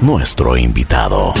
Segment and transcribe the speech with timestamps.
[0.00, 1.32] nuestro invitado.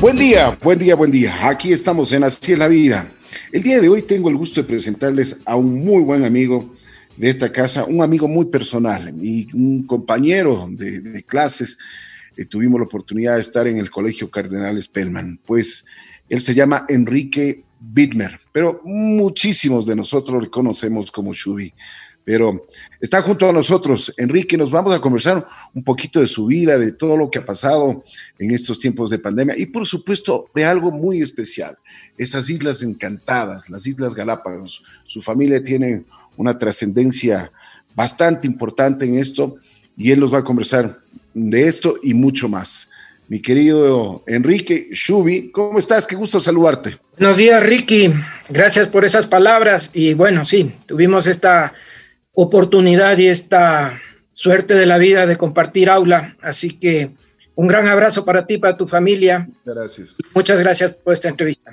[0.00, 1.46] Buen día, buen día, buen día.
[1.46, 3.12] Aquí estamos en Así es la vida.
[3.52, 6.74] El día de hoy tengo el gusto de presentarles a un muy buen amigo
[7.18, 11.78] de esta casa, un amigo muy personal y un compañero de, clases.
[12.38, 15.40] Eh, tuvimos la oportunidad de estar en el Colegio Cardenal Spellman.
[15.44, 15.84] Pues
[16.30, 21.74] él se llama Enrique Bittmer, pero muchísimos de nosotros le conocemos como Shubi
[22.30, 22.64] pero
[23.00, 24.14] está junto a nosotros.
[24.16, 27.44] Enrique, nos vamos a conversar un poquito de su vida, de todo lo que ha
[27.44, 28.04] pasado
[28.38, 31.76] en estos tiempos de pandemia y por supuesto de algo muy especial,
[32.16, 34.84] esas islas encantadas, las Islas Galápagos.
[35.08, 36.04] Su familia tiene
[36.36, 37.50] una trascendencia
[37.96, 39.56] bastante importante en esto
[39.96, 40.98] y él nos va a conversar
[41.34, 42.90] de esto y mucho más.
[43.26, 46.06] Mi querido Enrique Shubi, ¿cómo estás?
[46.06, 46.96] Qué gusto saludarte.
[47.18, 48.12] Buenos días, Ricky.
[48.48, 49.90] Gracias por esas palabras.
[49.92, 51.74] Y bueno, sí, tuvimos esta
[52.32, 54.00] oportunidad y esta
[54.32, 56.36] suerte de la vida de compartir aula.
[56.40, 57.12] Así que
[57.54, 59.48] un gran abrazo para ti, para tu familia.
[59.64, 60.16] Gracias.
[60.34, 61.72] Muchas gracias por esta entrevista.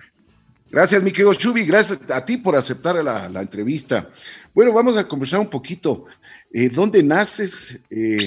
[0.69, 1.65] Gracias, mi querido Chubi.
[1.65, 4.09] Gracias a ti por aceptar la, entrevista.
[4.53, 6.05] Bueno, vamos a conversar un poquito.
[6.51, 7.79] Eh, ¿Dónde naces?
[7.89, 8.17] Eh,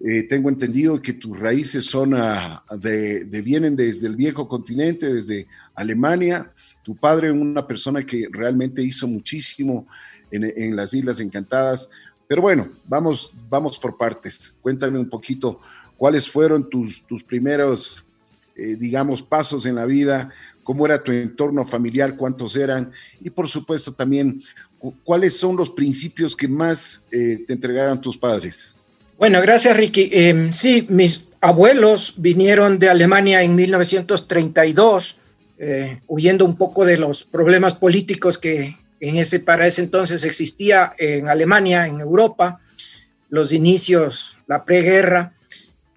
[0.00, 2.16] eh, tengo entendido que tus raíces son
[2.78, 6.50] de, vienen desde el viejo continente, desde Alemania.
[6.82, 9.86] Tu padre, una persona que realmente hizo muchísimo
[10.30, 11.88] en, las Islas Encantadas.
[12.26, 14.56] Pero bueno, vamos, vamos por partes.
[14.62, 15.60] Cuéntame un poquito
[15.96, 18.04] cuáles fueron tus, tus primeros,
[18.56, 20.30] eh, digamos, pasos en la vida,
[20.62, 24.42] cómo era tu entorno familiar, cuántos eran y por supuesto también
[25.04, 28.74] cuáles son los principios que más eh, te entregaron tus padres.
[29.18, 30.10] Bueno, gracias Ricky.
[30.12, 35.16] Em, sí, mis abuelos vinieron de Alemania en 1932,
[35.58, 40.92] eh, huyendo un poco de los problemas políticos que, en ese, para ese entonces existía
[40.98, 42.60] en Alemania, en Europa,
[43.28, 45.34] los inicios, la preguerra.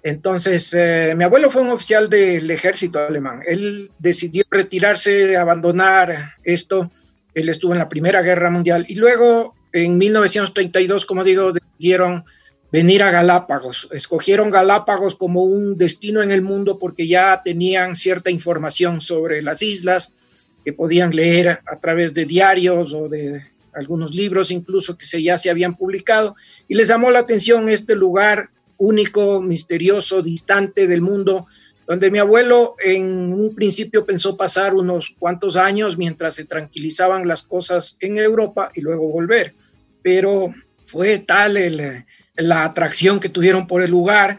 [0.04, 3.42] Entonces, eh, mi abuelo fue un oficial del ejército alemán.
[3.46, 6.92] Él decidió retirarse, abandonar esto.
[7.34, 12.24] Él estuvo en la Primera Guerra Mundial y luego, en 1932, como digo, decidieron
[12.72, 13.88] venir a Galápagos.
[13.92, 19.62] Escogieron Galápagos como un destino en el mundo porque ya tenían cierta información sobre las
[19.62, 23.42] islas que podían leer a través de diarios o de
[23.74, 26.36] algunos libros incluso que se, ya se habían publicado,
[26.68, 31.48] y les llamó la atención este lugar único, misterioso, distante del mundo,
[31.88, 37.44] donde mi abuelo en un principio pensó pasar unos cuantos años mientras se tranquilizaban las
[37.44, 39.56] cosas en Europa y luego volver.
[40.02, 40.54] Pero
[40.84, 42.06] fue tal
[42.36, 44.38] la atracción que tuvieron por el lugar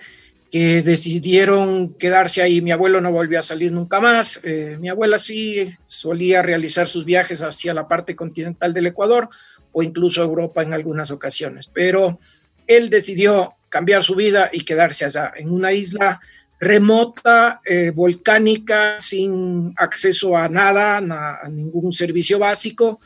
[0.51, 2.63] que decidieron quedarse ahí.
[2.63, 4.41] Mi abuelo no volvió a salir nunca más.
[4.43, 9.29] Eh, mi abuela sí solía realizar sus viajes hacia la parte continental del Ecuador
[9.73, 12.19] o incluso Europa en algunas ocasiones, pero
[12.67, 16.21] él decidió cambiar su vida y quedarse allá, en una isla
[16.59, 22.99] remota, eh, volcánica, sin acceso a nada, a ningún servicio básico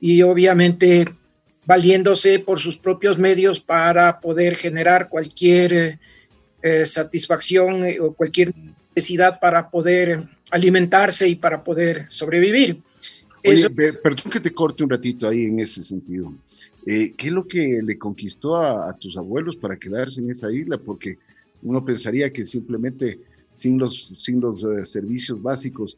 [0.00, 1.04] y obviamente
[1.64, 5.98] valiéndose por sus propios medios para poder generar cualquier eh,
[6.84, 8.52] satisfacción eh, o cualquier
[8.94, 12.80] necesidad para poder alimentarse y para poder sobrevivir.
[13.42, 16.32] perdón que te corte un ratito ahí en ese sentido.
[16.86, 20.78] Eh, ¿Qué es lo que le conquistó a, tus abuelos para quedarse en esa isla?
[20.78, 21.18] Porque
[21.62, 23.18] uno pensaría que simplemente
[23.54, 25.96] sin los, sin los servicios básicos,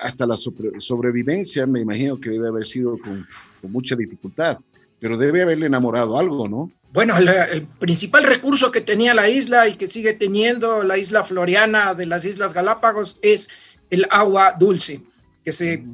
[0.00, 3.26] hasta la sobrevivencia, me imagino que debe haber sido con,
[3.60, 4.58] con mucha dificultad,
[5.00, 6.70] pero debe haberle enamorado algo, ¿no?
[6.92, 11.94] bueno, el, principal recurso que tenía la isla y que sigue teniendo la isla floriana
[11.94, 13.48] de las Islas Galápagos es
[13.90, 15.02] el agua dulce,
[15.44, 15.84] que se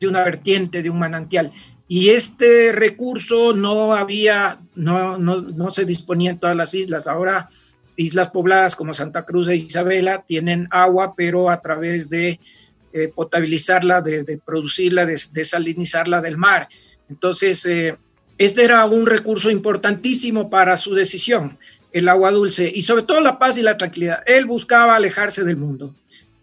[0.00, 1.52] de una vertiente, de un manantial.
[1.86, 7.06] Y este recurso no había, no, no, no se disponía en todas las islas.
[7.06, 7.48] Ahora,
[7.96, 12.38] islas pobladas como Santa Cruz e Isabela tienen agua, pero a través de
[12.92, 16.68] eh, potabilizarla, de, producirla, de, desalinizarla del mar.
[17.08, 17.96] Entonces, eh,
[18.38, 21.58] este era un recurso importantísimo para su decisión,
[21.92, 24.22] el agua dulce y sobre todo la paz y la tranquilidad.
[24.26, 25.94] Él buscaba alejarse del mundo.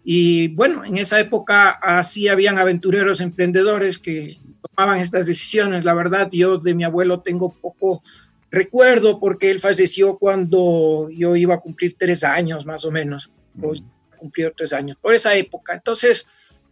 [0.04, 5.84] Y bueno, en esa época así habían aventureros emprendedores que tomaban estas decisiones.
[5.84, 8.02] La verdad, yo de mi abuelo tengo poco
[8.50, 13.30] recuerdo porque él falleció cuando yo iba a cumplir tres años más o menos.
[14.18, 15.74] Cumplió tres años por esa época.
[15.74, 16.26] Entonces,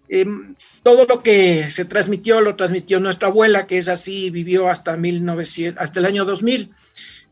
[0.09, 4.97] Em, todo lo que se transmitió lo transmitió nuestra abuela, que es así, vivió hasta,
[4.97, 6.73] 1900, hasta el año 2000.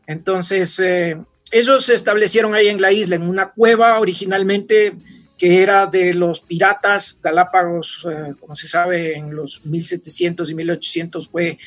[0.07, 1.17] Entonces, eh,
[1.51, 4.93] ellos se establecieron ahí en la isla, en una cueva originalmente
[5.37, 11.27] que era de los piratas Galápagos, eh, como se sabe, en los 1700 y 1800
[11.27, 11.57] fue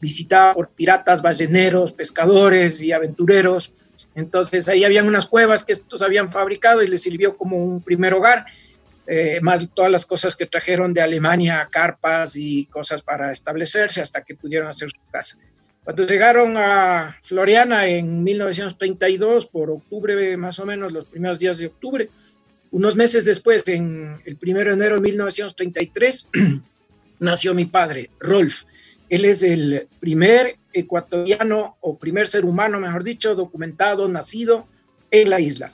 [0.00, 3.72] visitada por piratas, balleneros, pescadores y aventureros.
[4.14, 8.14] Entonces ahí habían unas cuevas que estos habían fabricado y les sirvió como un primer
[8.14, 8.46] hogar,
[9.06, 14.22] eh, más todas las cosas que trajeron de Alemania, carpas y cosas para establecerse hasta
[14.22, 15.38] que pudieron hacer su casa.
[15.84, 21.66] Cuando llegaron a Floriana en 1932, por octubre más o menos, los primeros días de
[21.66, 22.10] octubre,
[22.72, 26.28] unos meses después, en el 1 de enero de 1933,
[27.20, 28.64] nació mi padre, Rolf.
[29.08, 34.66] Él es el primer ecuatoriano o primer ser humano, mejor dicho, documentado, nacido
[35.12, 35.72] en la isla.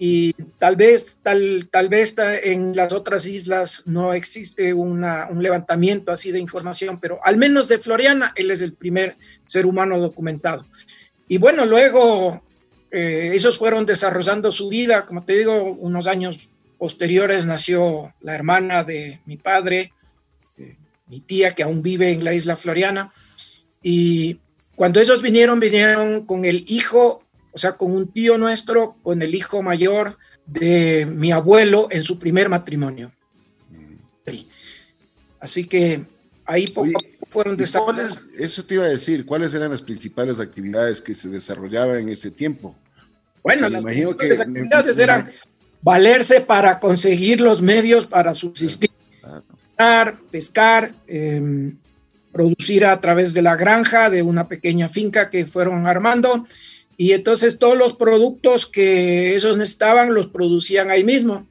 [0.00, 2.14] Y tal vez, tal, tal vez
[2.44, 5.02] en las otras islas no existe un
[5.42, 9.98] levantamiento así de información, pero al menos de Floriana, él es el primer ser humano
[9.98, 10.64] documentado.
[11.26, 12.42] Y bueno, luego
[12.90, 16.48] eh, esos fueron desarrollando su vida, como te digo, unos años
[16.78, 19.92] posteriores nació la hermana de mi padre,
[20.56, 20.76] eh,
[21.08, 23.10] mi tía que aún vive en la isla Floriana,
[23.82, 24.38] y
[24.74, 27.24] cuando ellos vinieron, vinieron con el hijo,
[27.58, 30.16] o sea, con un tío nuestro, con el hijo mayor
[30.46, 33.10] de mi abuelo en su primer matrimonio.
[35.40, 36.04] Así que
[36.44, 36.92] ahí poco
[37.28, 38.22] fueron desarrollados.
[38.38, 42.30] Eso te iba a decir, ¿cuáles eran las principales actividades que se desarrollaban en ese
[42.30, 42.76] tiempo?
[43.42, 45.28] Bueno, las principales actividades eran
[45.82, 48.90] valerse para conseguir los medios para subsistir,
[50.30, 51.72] pescar, eh,
[52.30, 56.46] producir a través de la granja, de una pequeña finca que fueron armando.
[57.00, 61.46] Y entonces todos los productos que ellos necesitaban los producían ahí mismo.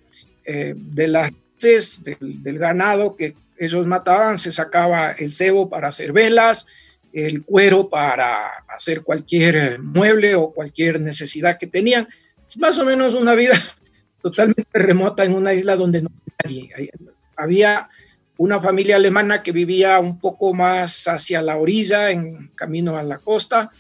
[0.46, 6.14] Eh, de las del, del, ganado que ellos mataban se sacaba el cebo para hacer
[6.14, 6.68] velas,
[7.12, 12.08] el cuero para hacer cualquier mueble o cualquier necesidad que tenían.
[12.46, 13.60] Es más o menos una vida
[14.22, 16.10] totalmente remota en una isla donde no
[16.44, 16.92] había nadie.
[17.38, 17.90] Había
[18.38, 23.18] una familia alemana que vivía un poco más hacia la orilla, en camino a la
[23.18, 23.72] costa,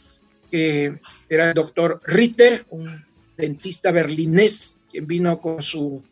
[0.50, 6.04] que era el doctor Ritter, un dentista berlinés, quien vino con su,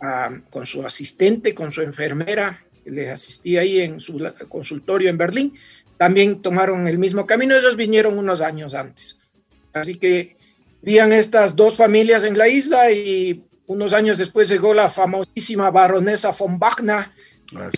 [0.00, 5.18] ah, con su asistente, con su enfermera, que le asistía ahí en su consultorio en
[5.18, 5.54] Berlín.
[5.96, 9.40] También tomaron el mismo camino, ellos vinieron unos años antes.
[9.72, 10.36] Así que
[10.82, 16.32] vivían estas dos familias en la isla y unos años después llegó la famosísima baronesa
[16.32, 17.06] von Wagner,
[17.54, 17.70] Ah,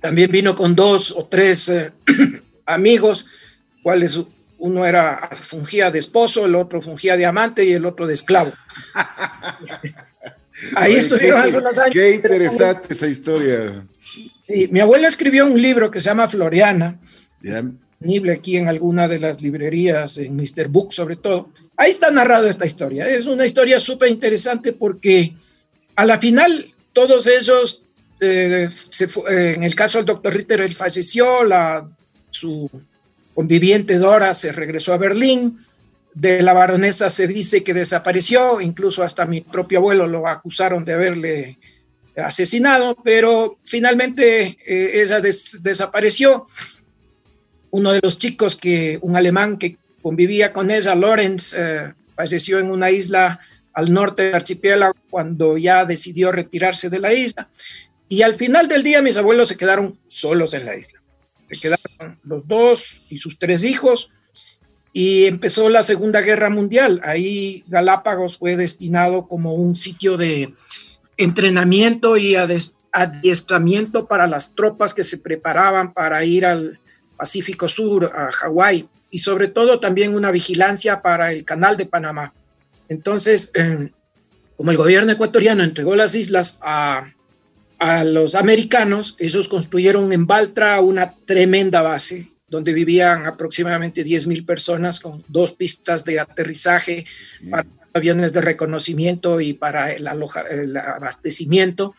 [0.00, 1.92] También vino con dos o tres eh,
[2.66, 3.26] amigos,
[3.82, 4.20] cuales
[4.58, 8.52] uno era fungía de esposo, el otro fungía de amante y el otro de esclavo.
[10.74, 11.92] Ahí estuvieron algunos años.
[11.92, 13.86] Qué interesante esa historia.
[14.46, 16.98] Sí, mi abuela escribió un libro que se llama Floriana,
[17.40, 20.68] disponible aquí en alguna de las librerías, en Mr.
[20.68, 21.50] Book sobre todo.
[21.76, 23.08] Ahí está narrado esta historia.
[23.08, 25.34] Es una historia súper interesante porque
[25.94, 27.82] a la final todos esos
[28.20, 28.68] eh,
[29.30, 31.88] eh, en el caso del doctor Ritter, él falleció, la,
[32.30, 32.68] su
[33.38, 35.58] conviviente Dora se regresó a Berlín,
[36.12, 40.94] de la baronesa se dice que desapareció, incluso hasta mi propio abuelo lo acusaron de
[40.94, 41.58] haberle
[42.16, 46.46] asesinado, pero finalmente eh, ella desapareció.
[47.70, 51.54] Uno de los chicos que, un alemán que convivía con ella, Lorenz,
[52.16, 53.38] falleció en una isla
[53.72, 57.48] al norte del archipiélago cuando ya decidió retirarse de la isla.
[58.08, 60.98] Y al final del día mis abuelos se quedaron solos en la isla.
[61.48, 64.10] Se quedaron los dos y sus tres hijos
[64.92, 67.00] y empezó la Segunda Guerra Mundial.
[67.04, 70.52] Ahí Galápagos fue destinado como un sitio de
[71.16, 72.36] entrenamiento y
[72.92, 76.80] adiestramiento para las tropas que se preparaban para ir al
[77.16, 82.32] Pacífico Sur, a Hawái, y sobre todo también una vigilancia para el Canal de Panamá.
[82.88, 83.90] Entonces, eh,
[84.56, 87.12] como el gobierno ecuatoriano entregó las islas a
[87.78, 95.00] a los americanos, ellos construyeron en Baltra una tremenda base donde vivían aproximadamente 10.000 personas
[95.00, 97.04] con dos pistas de aterrizaje
[97.50, 101.94] para aviones de reconocimiento y para el, abastecimiento.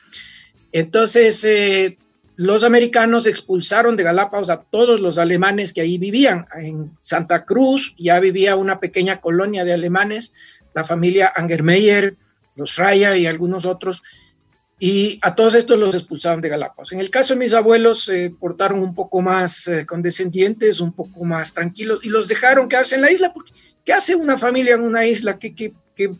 [0.71, 1.98] Entonces, eh,
[2.36, 6.48] los americanos expulsaron de Galápagos a todos los alemanes que ahí vivían.
[6.59, 10.33] En Santa Cruz ya vivía una pequeña colonia de alemanes,
[10.74, 12.15] la familia Angermeyer,
[12.55, 14.01] los Raya y algunos otros
[14.81, 16.93] y a todos estos los expulsaron de Galápagos.
[16.93, 21.25] En el caso de mis abuelos se portaron un poco más eh, condescendientes, un poco
[21.25, 23.51] más tranquilos y los dejaron quedarse en la isla, porque
[23.83, 25.38] ¿qué hace una familia en una isla?
[25.38, 26.13] ¿Qué, qué, qué,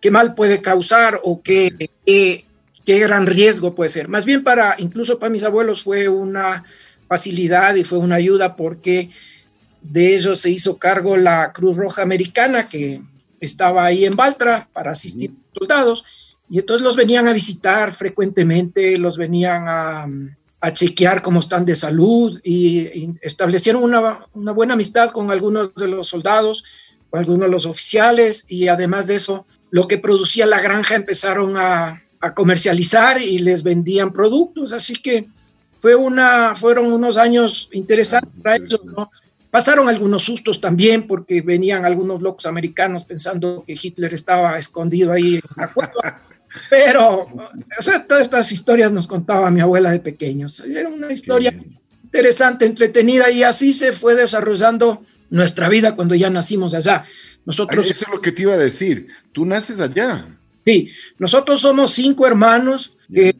[0.00, 2.44] qué mal puede causar o qué, qué,
[2.84, 4.08] qué gran riesgo puede ser?
[4.08, 6.62] Más bien para, incluso para mis abuelos fue una
[7.08, 9.10] facilidad y fue una ayuda porque
[9.82, 13.02] de ellos se hizo cargo la Cruz Roja Americana que
[13.40, 16.04] estaba ahí en Baltra para asistir a soldados
[16.52, 20.06] y entonces los venían a visitar frecuentemente, los venían a,
[20.60, 25.88] a chequear cómo están de salud y, establecieron una, una, buena amistad con algunos de
[25.88, 26.62] los soldados.
[27.10, 32.02] algunos de los oficiales, y además de eso, lo que producía la granja empezaron a,
[32.20, 35.28] a comercializar y les vendían productos, así que
[35.80, 39.08] fue una, fueron unos años interesantes para ellos, ¿no?
[39.50, 45.36] Pasaron algunos sustos también porque venían algunos locos americanos pensando que Hitler estaba escondido ahí
[45.36, 46.22] en la cueva.
[46.68, 47.28] Pero,
[47.78, 50.60] o sea, todas estas historias nos contaba mi abuela de pequeños.
[50.60, 51.54] Era una historia
[52.04, 57.04] interesante, entretenida y así se fue desarrollando nuestra vida cuando ya nacimos allá.
[57.44, 59.08] Nosotros, Eso es lo que te iba a decir.
[59.32, 60.28] Tú naces allá.
[60.64, 63.34] Sí, nosotros somos cinco hermanos que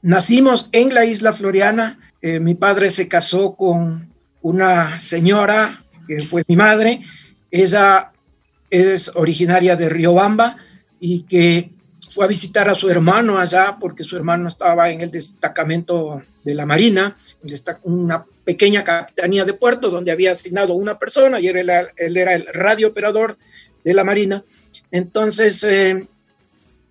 [0.00, 1.98] nacimos en la isla Floriana.
[2.22, 7.02] Eh, mi padre se casó con una señora que fue mi madre.
[7.50, 8.12] Ella
[8.70, 10.56] es originaria de Riobamba
[11.00, 11.73] y que
[12.14, 16.54] fue a visitar a su hermano allá porque su hermano estaba en el destacamento de
[16.54, 17.16] la Marina,
[17.82, 22.34] una pequeña capitanía de puerto donde había asignado una persona y él era, él era
[22.34, 23.36] el radio operador
[23.82, 24.44] de la Marina.
[24.92, 26.06] Entonces, eh,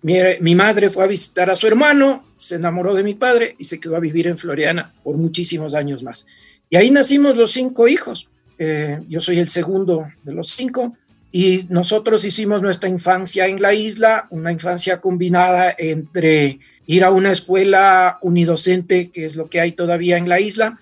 [0.01, 3.63] mi, mi, madre fue a visitar a su hermano, se enamoró de mi padre y
[3.63, 6.25] se quedó a vivir en Floriana por muchísimos años más.
[6.69, 8.27] Y ahí nacimos los cinco hijos.
[8.57, 10.97] Eh, yo soy el segundo de los cinco.
[11.35, 17.31] Y nosotros hicimos nuestra infancia en la isla, una infancia combinada entre ir a una
[17.31, 20.77] escuela unidocente, que es lo que hay todavía en la isla,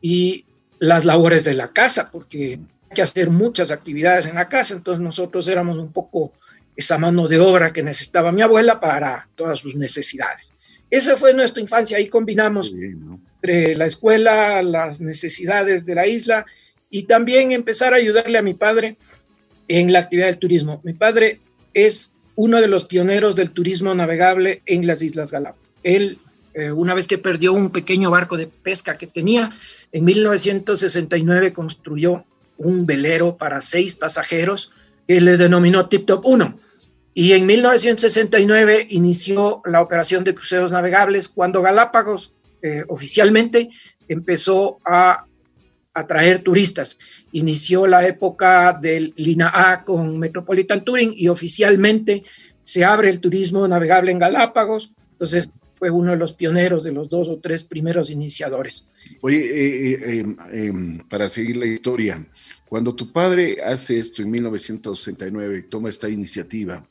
[0.00, 0.44] y
[0.80, 5.00] las labores de la casa, porque hay que hacer muchas actividades en la casa, entonces
[5.00, 6.32] nosotros éramos un poco
[6.74, 10.52] esa mano de obra que necesitaba mi abuela para todas sus necesidades.
[10.90, 16.44] Esa fue nuestra infancia, ahí combinamos entre la escuela, las necesidades de la isla
[16.90, 18.98] y también empezar a ayudarle a mi padre
[19.68, 20.80] en la actividad del turismo.
[20.84, 21.40] Mi padre
[21.74, 25.66] es uno de los pioneros del turismo navegable en las Islas Galápagos.
[25.82, 26.18] Él,
[26.54, 29.52] eh, una vez que perdió un pequeño barco de pesca que tenía,
[29.92, 32.24] en 1969 construyó
[32.58, 34.70] un velero para seis pasajeros
[35.06, 36.58] que le denominó Tip Top 1.
[37.14, 43.68] Y en 1969 inició la operación de cruceros navegables cuando Galápagos eh, oficialmente
[44.08, 45.26] empezó a
[45.94, 46.98] atraer turistas.
[47.32, 52.24] Inició la época del Lina A con Metropolitan Touring y oficialmente
[52.62, 54.92] se abre el turismo navegable en Galápagos.
[55.10, 59.18] Entonces fue uno de los pioneros, de los dos o tres primeros iniciadores.
[59.20, 62.24] Oye, eh, eh, em, para seguir la historia,
[62.68, 66.86] cuando tu padre hace esto en 1969 y toma esta iniciativa,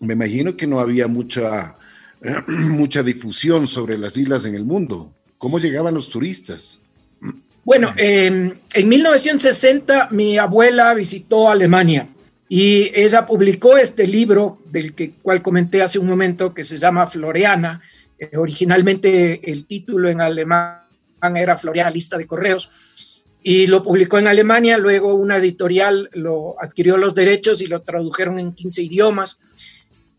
[0.00, 1.76] me imagino que no había mucha
[2.48, 5.14] mucha difusión sobre las islas en el mundo.
[5.38, 6.80] ¿Cómo llegaban los turistas?
[7.64, 12.08] Bueno, en 1960 mi abuela visitó Alemania
[12.48, 17.06] y ella publicó este libro del que, cual comenté hace un momento que se llama
[17.06, 17.80] Floreana.
[18.18, 20.80] Eh, originalmente el título en alemán
[21.36, 24.78] era Floreana Lista de Correos y lo publicó en Alemania.
[24.78, 29.38] Luego una editorial lo adquirió los derechos y lo tradujeron en 15 idiomas.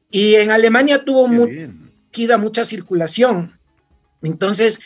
[0.10, 1.70] Y en Alemania tuvo mucho
[2.38, 3.60] mucha circulación.
[4.22, 4.82] Entonces,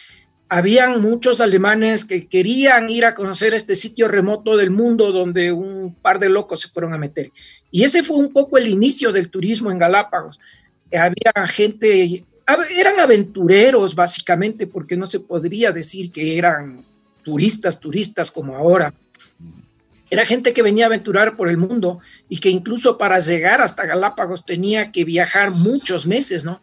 [0.47, 5.95] habían muchos alemanes que querían ir a conocer este sitio remoto del mundo donde un
[5.95, 7.31] par de locos se fueron a meter.
[7.71, 10.39] Y ese fue un poco el inicio del turismo en Galápagos.
[10.93, 12.23] Había gente,
[12.77, 16.85] eran aventureros básicamente, porque no se podría decir que eran
[17.23, 18.93] turistas, turistas como ahora.
[20.11, 21.99] Era gente que venía a aventurar por el mundo
[22.29, 26.61] y que incluso para llegar hasta Galápagos tenía que viajar muchos meses, ¿no?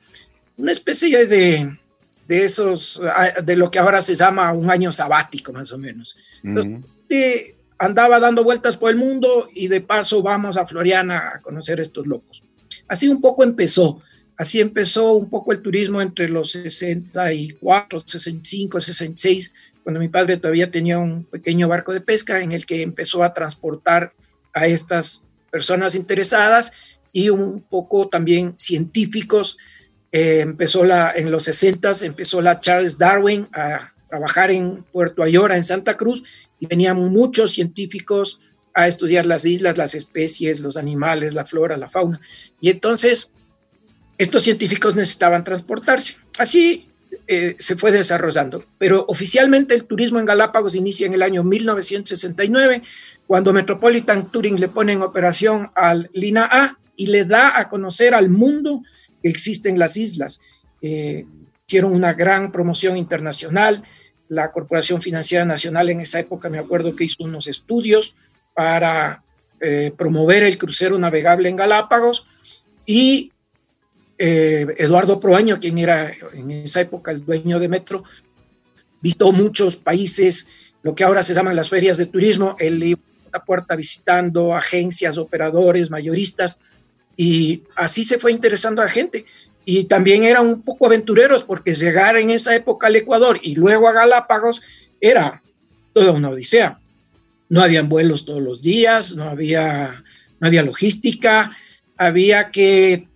[0.56, 1.78] una especie de,
[2.26, 6.16] de esos, ah, de lo que ahora se llama un año sabático, más o menos.
[7.78, 12.06] andaba dando vueltas por el mundo y de paso vamos a Floriana a conocer estos
[12.06, 12.42] locos.
[12.88, 14.00] Así un poco empezó.
[14.36, 20.70] Así empezó un poco el turismo entre los 64, 65, 66, cuando mi padre todavía
[20.70, 24.14] tenía un pequeño barco de pesca en el que empezó a transportar
[24.54, 26.72] a estas personas interesadas
[27.12, 29.58] y un poco también científicos
[30.12, 35.56] eh, empezó la, en los 60 empezó la Charles Darwin a trabajar en Puerto Ayora,
[35.56, 36.22] en Santa Cruz,
[36.60, 41.88] y venían muchos científicos a estudiar las islas, las especies, los animales, la flora, la
[41.88, 42.20] fauna.
[42.60, 43.32] Y entonces,
[44.18, 46.16] estos científicos necesitaban transportarse.
[46.38, 46.90] Así
[47.26, 48.64] eh, se fue desarrollando.
[48.78, 52.82] Pero oficialmente el turismo en Galápagos inicia en el año 1969,
[53.26, 58.14] cuando Metropolitan Touring le pone en operación al Lina A y le da a conocer
[58.14, 58.82] al mundo
[59.22, 60.40] existen las islas.
[60.80, 61.24] Eh,
[61.66, 63.82] hicieron una gran promoción internacional.
[64.28, 68.14] La Corporación Financiera Nacional en esa época me acuerdo que hizo unos estudios
[68.54, 69.22] para
[69.60, 73.32] eh, promover el crucero navegable en Galápagos y
[74.18, 78.04] eh, Eduardo Proaño, quien era en esa época el dueño de Metro,
[79.00, 80.46] visitó muchos países,
[80.82, 82.56] lo que ahora se llaman las ferias de turismo.
[82.58, 86.81] Él puerta a puerta visitando agencias, operadores, mayoristas,
[87.16, 89.24] y así se fue interesando a la gente.
[89.64, 93.88] Y también eran un poco aventureros porque llegar en esa época al Ecuador y luego
[93.88, 94.62] a Galápagos
[95.00, 95.42] era
[95.92, 96.80] toda una odisea.
[97.48, 100.02] No habían vuelos todos los días, no había,
[100.40, 101.56] no había logística,
[101.96, 103.06] había que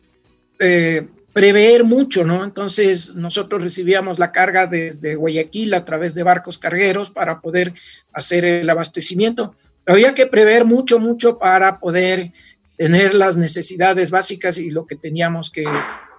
[0.60, 2.44] eh, prever mucho, ¿no?
[2.44, 7.74] Entonces nosotros recibíamos la carga desde Guayaquil a través de barcos cargueros para poder
[8.12, 9.54] hacer el abastecimiento.
[9.84, 12.32] Había que prever mucho, mucho para poder
[12.76, 15.64] tener las necesidades básicas y lo que teníamos que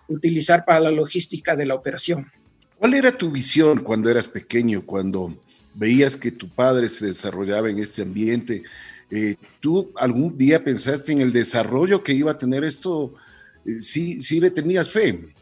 [0.07, 2.31] utilizar para la logística de la operación.
[2.77, 5.35] ¿Cuál era tu visión cuando eras pequeño, cuando
[5.73, 8.63] veías que tu padre se desarrollaba en este ambiente?
[9.09, 13.13] Eh, ¿Tú algún día pensaste en el desarrollo que iba a tener esto?
[13.65, 15.33] Eh, sí, sí le tenías fe.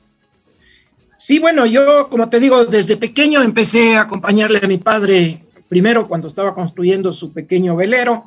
[1.18, 6.08] Sí, bueno, yo, como te digo, desde pequeño empecé a acompañarle a mi padre, primero
[6.08, 8.26] cuando estaba construyendo su pequeño velero,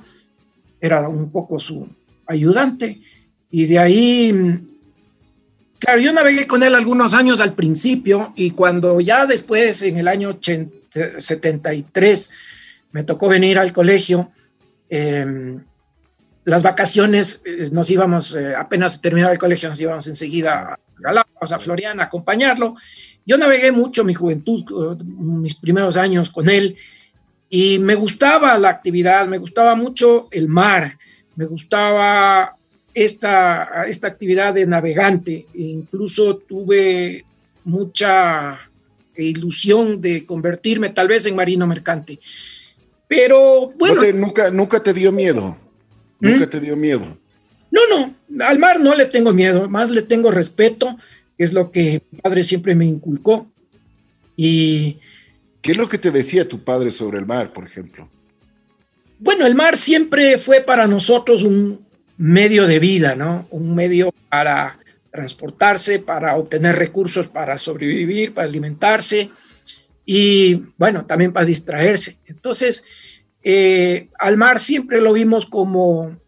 [0.81, 1.89] era un poco su
[2.29, 3.01] ayudante,
[3.51, 4.61] y de ahí,
[5.79, 10.07] claro, yo navegué con él algunos años al principio, y cuando ya después, en el
[10.07, 12.31] año 73,
[12.93, 14.31] me tocó venir al colegio,
[14.89, 15.59] eh,
[16.49, 21.53] las vacaciones eh, nos íbamos, eh, apenas terminaba el colegio, nos íbamos enseguida a Galápagos,
[21.53, 22.75] a Floriana, a acompañarlo.
[23.27, 26.75] Yo navegué mucho mi juventud, eh, mis primeros años con él,
[27.51, 30.97] y me gustaba la actividad, me gustaba mucho el mar,
[31.39, 32.57] me gustaba
[32.93, 37.25] esta, esta actividad de navegante, e incluso tuve
[37.65, 38.59] mucha
[39.17, 42.19] ilusión de convertirme tal vez en marino mercante.
[43.07, 44.03] Pero bueno.
[44.15, 45.57] nunca, nunca te dio miedo.
[46.19, 46.51] ¿Nunca ¿Mm?
[46.51, 47.07] te dio miedo?
[47.71, 50.99] No, no, al mar no le tengo miedo, más le tengo respeto,
[51.37, 53.47] que es lo que mi padre siempre me inculcó.
[54.37, 54.99] Y.
[55.63, 58.11] ¿Qué es lo que te decía tu padre sobre el mar, por ejemplo?
[59.19, 63.47] Bueno, el mar siempre fue para nosotros un medio de vida, ¿no?
[63.51, 64.79] Un medio para
[65.11, 69.31] transportarse, para obtener recursos, para sobrevivir, para alimentarse
[70.05, 72.19] y, bueno, también para distraerse.
[72.27, 72.85] Entonces,
[73.43, 76.19] eh, al mar siempre lo vimos como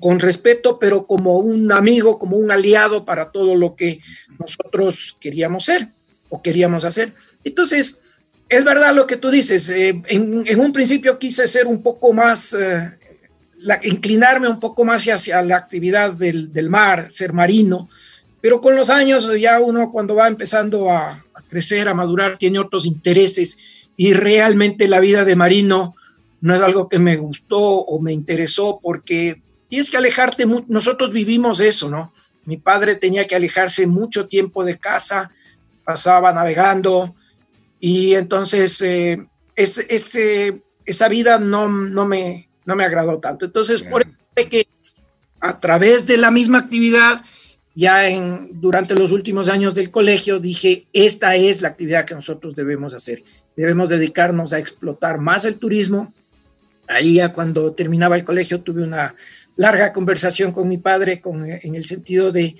[0.00, 4.00] con, respeto, pero como un amigo, como un aliado para todo lo que
[4.38, 5.92] nosotros queríamos ser
[6.28, 7.14] o queríamos hacer.
[7.44, 8.02] Entonces,
[8.48, 9.68] es verdad lo que tú dices.
[9.70, 12.92] Eh, en, un principio quise ser un poco más, eh,
[13.82, 17.88] inclinarme un poco más hacia la actividad del, mar, ser marino,
[18.40, 22.58] pero con los años ya uno cuando va empezando a, a crecer, a madurar, tiene
[22.58, 25.94] otros intereses y realmente la vida de marino
[26.40, 31.60] no es algo que me gustó o me interesó porque tienes que alejarte, nosotros vivimos
[31.60, 32.12] eso, ¿no?
[32.44, 35.32] Mi padre tenía que alejarse mucho tiempo de casa,
[35.84, 37.14] pasaba navegando
[37.80, 43.46] y entonces eh, ese, esa vida no, no, me, no me agradó tanto.
[43.46, 44.68] Entonces, por eso que
[45.40, 47.22] a través de la misma actividad,
[47.74, 52.54] ya en, durante los últimos años del colegio, dije, esta es la actividad que nosotros
[52.54, 53.22] debemos hacer.
[53.56, 56.12] Debemos dedicarnos a explotar más el turismo,
[56.88, 59.14] Ahí ya cuando terminaba el colegio tuve una
[59.56, 62.56] larga conversación con mi padre con, en el sentido de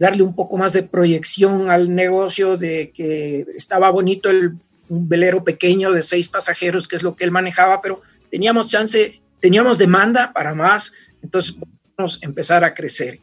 [0.00, 4.56] darle un poco más de proyección al negocio, de que estaba bonito el,
[4.88, 9.20] un velero pequeño de seis pasajeros, que es lo que él manejaba, pero teníamos chance,
[9.40, 10.90] teníamos demanda para más,
[11.22, 13.20] entonces podíamos empezar a crecer.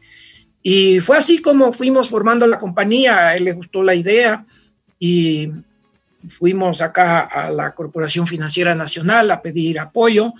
[0.62, 4.44] Y fue así como fuimos formando la compañía, a él le gustó la idea
[5.00, 5.50] y
[6.28, 10.32] fuimos acá a la Corporación Financiera Nacional a pedir apoyo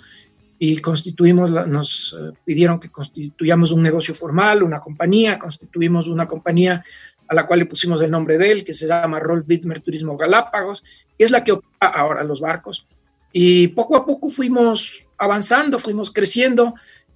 [0.61, 6.83] y constituimos, nos eh, pidieron que constituyamos un negocio formal, una compañía, constituimos una compañía
[7.29, 10.17] a la cual le pusimos el nombre de él, que se llama Roll Wittmer Turismo
[10.17, 10.83] Galápagos,
[11.17, 12.85] que es la que opera ahora los barcos.
[13.31, 16.73] Y poco a poco fuimos avanzando, fuimos creciendo,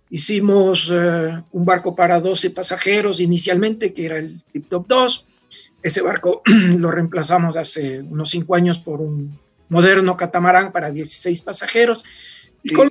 [0.09, 5.25] hicimos eh, un barco para 12 pasajeros inicialmente, que era el Tip Top 2,
[5.81, 6.41] ese barco
[6.77, 12.03] lo reemplazamos hace unos cinco años por un moderno catamarán para 16 pasajeros.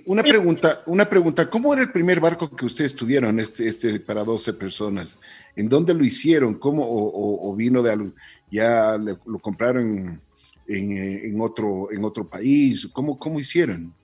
[0.04, 4.22] Una pregunta, una pregunta, ¿cómo era el primer barco que ustedes tuvieron, este, este para
[4.22, 5.18] 12 personas?
[5.56, 6.54] ¿En dónde lo hicieron?
[6.54, 8.12] ¿Cómo o, vino de
[8.50, 10.20] ya lo compraron
[10.68, 12.88] en, otro, en otro país?
[12.92, 13.94] ¿Cómo, cómo hicieron?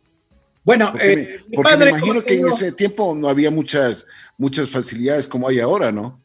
[0.65, 5.49] Bueno, porque, eh, me, imagino que en ese tiempo no había muchas, muchas facilidades como
[5.49, 6.21] hay ahora, ¿no?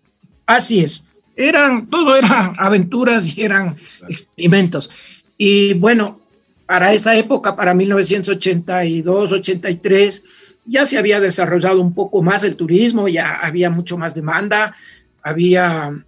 [0.45, 3.75] Así es eran, todo eran aventuras y eran
[4.07, 4.89] experimentos.
[5.37, 6.21] Y bueno,
[6.65, 13.07] para esa época, para 1982, 83, ya se había desarrollado un poco más el turismo,
[13.07, 14.75] ya había mucho más demanda,
[15.21, 16.05] había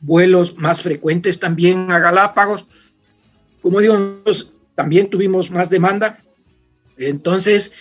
[0.00, 2.66] vuelos más frecuentes también a Galápagos.
[3.60, 4.20] Como digo,
[4.74, 6.22] también tuvimos más demanda.
[6.96, 7.72] Entonces,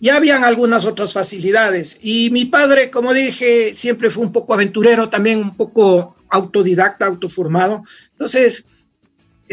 [0.00, 1.98] ya habían algunas otras facilidades.
[2.02, 7.82] Y mi padre, como dije, siempre fue un poco aventurero, también un poco autodidacta, autoformado.
[8.12, 8.64] Entonces,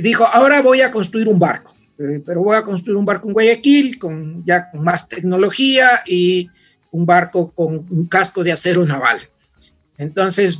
[0.02, 3.34] dijo, ahora voy a construir un barco, eh, pero voy a construir un barco en
[3.34, 6.50] Guayaquil con ya con más tecnología y
[6.92, 9.20] un barco con un casco de acero naval.
[9.98, 10.60] Entonces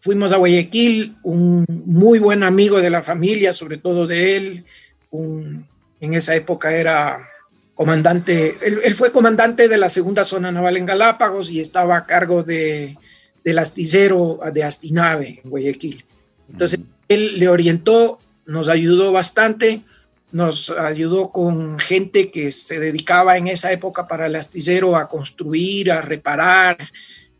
[0.00, 4.64] fuimos a Guayaquil, un muy buen amigo de la familia, sobre todo de él,
[5.12, 7.28] en esa época era
[7.74, 12.42] comandante, él, fue comandante de la segunda zona naval en Galápagos y estaba a cargo
[12.42, 12.96] de,
[13.44, 16.04] del astillero de Astinave en Guayaquil.
[16.50, 19.82] Entonces, él le orientó, nos ayudó bastante,
[20.32, 25.92] nos ayudó con gente que se dedicaba en esa época para el astillero a construir,
[25.92, 26.90] a reparar,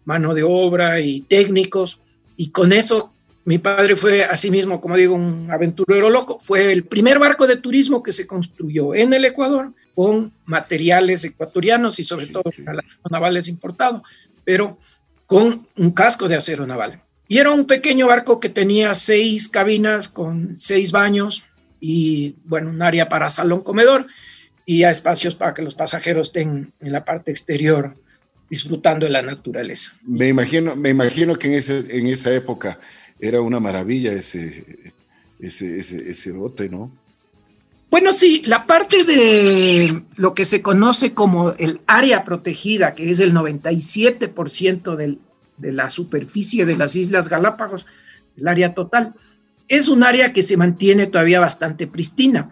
[0.05, 2.01] mano de obra y técnicos,
[2.37, 6.39] y con eso mi padre fue, asimismo, como digo, un aventurero loco.
[6.43, 11.99] Fue el primer barco de turismo que se construyó en el Ecuador con materiales ecuatorianos
[11.99, 12.45] y sobre todo
[13.11, 14.03] navales importados,
[14.45, 14.79] pero
[15.25, 17.03] con un casco de acero naval.
[17.29, 21.45] Y era un pequeño barco que tenía seis cabinas con seis baños
[21.79, 24.07] y, bueno, un área para salón comedor
[24.65, 27.97] y a espacios para que los pasajeros estén en la parte exterior
[28.49, 29.93] disfrutando de la naturaleza.
[30.05, 32.81] Me imagino, me imagino que en, ese, en esa época
[33.21, 34.95] era una maravilla ese,
[35.39, 36.91] ese, ese, bote, ¿no?
[37.91, 43.21] Bueno, sí, la parte de lo que se conoce como el área protegida, que es
[43.21, 45.19] el 97% del,
[45.59, 47.87] de la superficie de las Islas Galápagos,
[48.37, 49.15] el área total,
[49.69, 52.51] es un área que se mantiene todavía bastante pristina,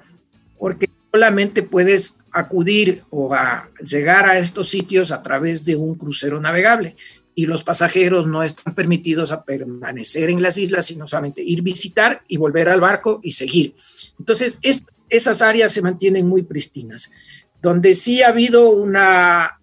[0.58, 3.34] porque solamente puedes acudir o
[3.82, 6.96] llegar a estos sitios a través de un crucero navegable
[7.38, 12.22] y los pasajeros no están permitidos a permanecer en las islas, sino solamente ir visitar
[12.28, 13.74] y volver al barco y seguir.
[14.18, 14.58] Entonces,
[15.10, 17.10] esas áreas se mantienen muy pristinas.
[17.60, 19.60] Donde sí ha habido una,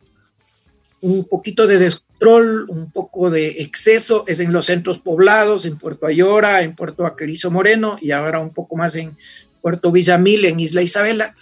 [1.02, 1.80] un poquito de
[2.20, 7.06] descontrol, un poco de exceso, es en los centros poblados, en Puerto Ayora, en Puerto
[7.06, 9.18] Aquerizo Moreno y ahora un poco más en
[9.62, 11.36] Puerto Villamil, en Isla Isabela,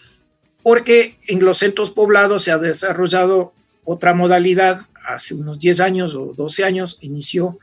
[0.63, 3.53] porque en los centros poblados se ha desarrollado
[3.84, 7.57] otra modalidad hace unos 10 años o 12 años inició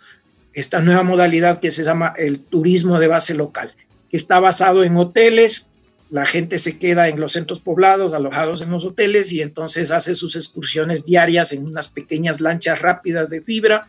[0.52, 3.72] esta nueva modalidad que se llama el turismo de base local,
[4.10, 5.68] que está basado en hoteles,
[6.10, 10.14] la gente se queda en los centros poblados, alojados en los hoteles y entonces hace
[10.14, 13.86] sus excursiones diarias en unas pequeñas lanchas rápidas de fibra,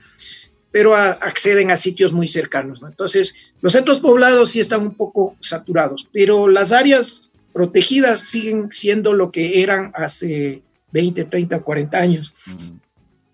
[0.72, 2.82] pero acceden a sitios muy cercanos.
[2.84, 9.14] Entonces, los centros poblados sí están un poco saturados, pero las áreas protegidas siguen siendo
[9.14, 12.34] lo que eran hace 20, 30, 40 años.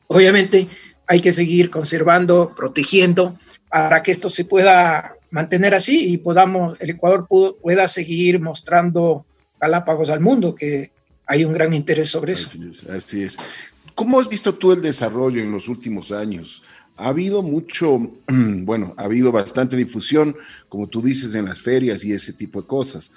[0.08, 0.68] Obviamente
[1.08, 3.36] hay que seguir conservando, protegiendo
[3.70, 9.26] para que esto se pueda mantener así y podamos, el Ecuador pueda seguir mostrando
[9.60, 10.92] Galápagos al mundo, que
[11.28, 12.58] hay un gran interés sobre eso.
[12.90, 13.38] Así es,
[13.96, 16.64] ¿Cómo has visto tú el desarrollo en los últimos años?
[16.96, 20.38] Ha habido mucho, bueno, ha habido bastante difusión,
[20.70, 23.12] como tú dices, en las ferias y ese tipo de cosas.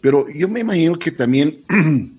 [0.00, 1.64] Pero yo me imagino que también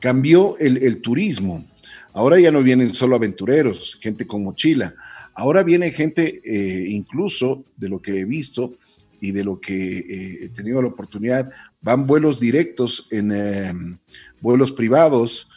[0.00, 1.64] cambió el, el turismo.
[2.12, 4.94] Ahora ya no vienen solo aventureros, gente con mochila.
[5.34, 8.74] Ahora viene gente, eh, incluso de lo que he visto
[9.20, 13.98] y de lo que eh, he tenido la oportunidad, van vuelos directos en em,
[14.40, 15.48] vuelos privados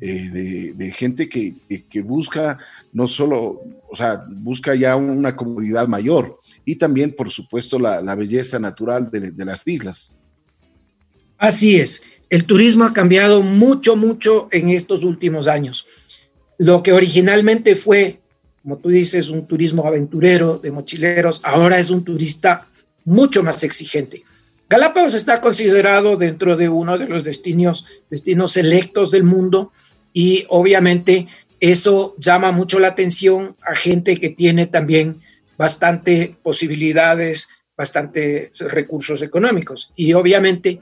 [0.00, 2.58] eh, de, gente que, busca
[2.92, 8.58] no solo, o sea, busca ya una comodidad mayor y también, por supuesto, la, belleza
[8.58, 10.16] natural de las islas.
[11.38, 15.86] Así es, el turismo ha cambiado mucho, mucho en estos últimos años
[16.62, 18.21] lo que originalmente fue,
[18.62, 22.66] como tú dices, un turismo aventurero de mochileros, ahora es un turista
[23.04, 24.22] mucho más exigente.
[24.68, 29.72] Galápagos está considerado dentro de uno de los destinos, destinos selectos del mundo
[30.12, 31.26] y obviamente
[31.60, 35.20] eso llama mucho la atención a gente que tiene también
[35.58, 39.92] bastante posibilidades, bastante recursos económicos.
[39.94, 40.80] Y obviamente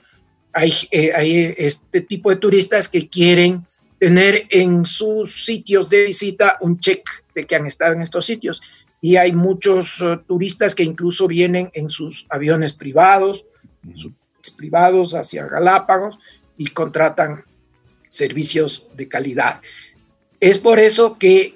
[0.52, 3.66] hay, eh, hay este tipo de turistas que quieren
[3.98, 7.02] tener en sus sitios de visita un check
[7.46, 8.62] que han estado en estos sitios.
[9.00, 13.44] Y hay muchos uh, turistas que incluso vienen en sus aviones privados,
[13.94, 14.12] sus
[14.57, 16.18] privados hacia Galápagos
[16.57, 17.44] y contratan
[18.09, 19.61] servicios de calidad.
[20.40, 21.55] Es por eso que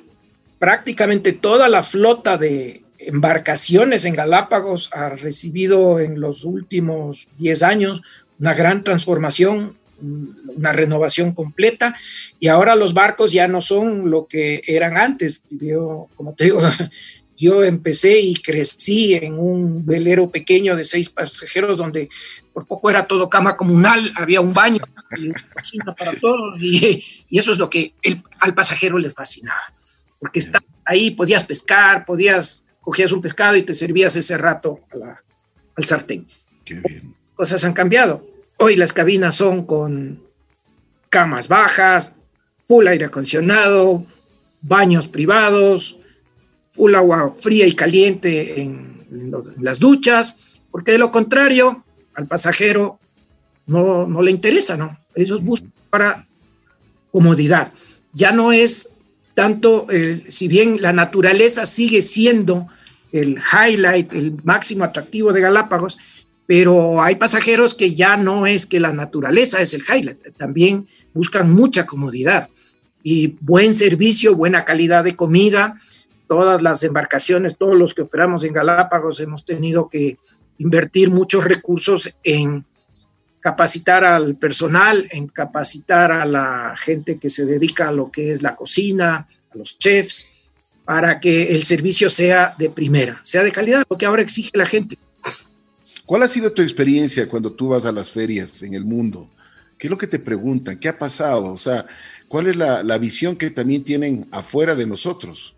[0.59, 8.03] prácticamente toda la flota de embarcaciones en Galápagos ha recibido en los últimos 10 años
[8.38, 11.94] una gran transformación una renovación completa
[12.40, 15.44] y ahora los barcos ya no son lo que eran antes.
[15.50, 16.61] Yo, como te digo,
[17.37, 22.09] Yo empecé y crecí en un velero pequeño de seis pasajeros donde
[22.52, 24.80] por poco era todo cama comunal, había un baño
[25.16, 27.94] y cocina para todos y, eso es lo que
[28.40, 29.74] al pasajero le fascinaba,
[30.20, 34.80] porque está ahí, podías pescar, podías, cogías un pescado y te servías ese rato
[35.76, 36.26] al sartén.
[36.64, 37.16] Qué bien.
[37.35, 38.24] Cosas han cambiado.
[38.66, 40.22] Hoy las cabinas son con
[41.11, 42.14] camas bajas,
[42.66, 44.07] full aire acondicionado,
[44.62, 45.98] baños privados,
[46.70, 49.05] full agua fría y caliente en,
[49.61, 52.98] las duchas, porque de lo contrario al pasajero
[53.66, 54.98] no, no le interesa, ¿no?
[55.14, 56.27] Ellos buscan para
[57.12, 57.70] comodidad.
[58.14, 58.94] Ya no es
[59.35, 59.87] tanto,
[60.31, 62.68] si bien la naturaleza sigue siendo
[63.12, 65.98] el highlight, el máximo atractivo de Galápagos,
[66.46, 71.50] pero hay pasajeros que ya no es que la naturaleza es el highlight, también buscan
[71.50, 72.48] mucha comodidad
[73.02, 75.76] y buen servicio, buena calidad de comida.
[76.26, 80.18] Todas las embarcaciones, todos los que operamos en Galápagos hemos tenido que
[80.59, 82.64] invertir muchos recursos en
[83.40, 88.40] capacitar al personal, en capacitar a la gente que se dedica a lo que es
[88.40, 90.50] la cocina, a los chefs,
[90.87, 94.64] para que el servicio sea de primera, sea de calidad, lo que ahora exige la
[94.64, 94.96] gente.
[96.07, 99.29] ¿Cuál ha sido tu experiencia cuando tú vas a las ferias en el mundo?
[99.79, 100.79] ¿Qué es lo que te preguntan?
[100.79, 101.47] ¿Qué ha pasado?
[101.53, 101.87] O sea,
[102.29, 105.55] ¿cuál es la, visión que también tienen afuera de nosotros?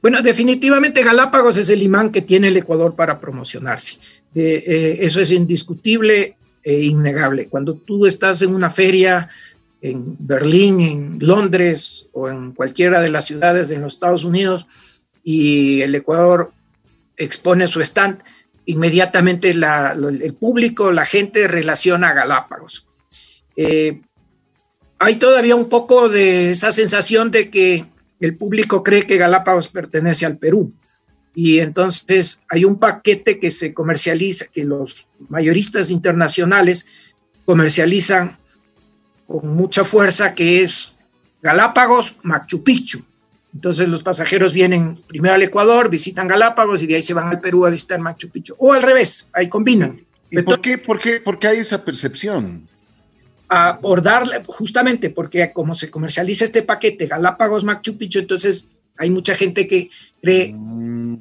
[0.00, 3.98] Bueno, definitivamente Galápagos es el imán que tiene el Ecuador para promocionarse.
[4.34, 7.48] Eh, eso es indiscutible e innegable.
[7.48, 9.28] Cuando tú estás en una feria
[9.82, 15.82] en Berlín, en Londres o en cualquiera de las ciudades de los Estados Unidos y
[15.82, 16.52] el Ecuador
[17.16, 18.22] expone su stand,
[18.66, 22.86] inmediatamente el público, la gente relaciona a Galápagos.
[23.56, 24.00] Eh,
[24.98, 27.86] hay todavía un poco de esa sensación de que
[28.20, 30.72] el público cree que Galápagos pertenece al Perú.
[31.34, 36.86] Y entonces hay un paquete que se comercializa, que los mayoristas internacionales
[37.44, 38.38] comercializan
[39.26, 40.92] con mucha fuerza, que es
[41.42, 43.04] Galápagos, Machu Picchu.
[43.54, 47.40] Entonces los pasajeros vienen primero al Ecuador, visitan Galápagos y de ahí se van al
[47.40, 48.54] Perú a visitar Machu Picchu.
[48.58, 50.00] O al revés, ahí combinan.
[50.28, 52.66] ¿Y por, qué, por, qué, por qué hay esa percepción?
[53.80, 59.34] por darle, justamente porque como se comercializa este paquete Galápagos Machu Picchu, entonces hay mucha
[59.34, 59.90] gente que
[60.20, 60.52] cree.
[60.52, 61.18] Mm,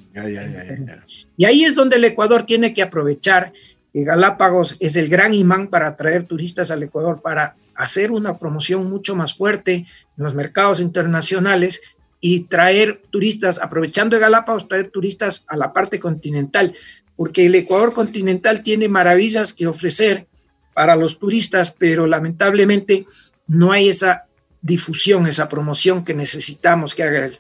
[1.38, 3.54] y ahí es donde el Ecuador tiene que aprovechar
[3.92, 8.90] que Galápagos es el gran imán para atraer turistas al Ecuador, para hacer una promoción
[8.90, 9.74] mucho más fuerte
[10.18, 11.82] en los mercados internacionales
[12.26, 16.74] y traer turistas, aprovechando Galápagos, traer turistas a la parte continental,
[17.18, 20.26] porque el Ecuador continental tiene maravillas que ofrecer
[20.74, 23.06] para los turistas, pero lamentablemente
[23.46, 24.24] no hay esa
[24.62, 27.40] difusión, esa promoción que necesitamos que haga el,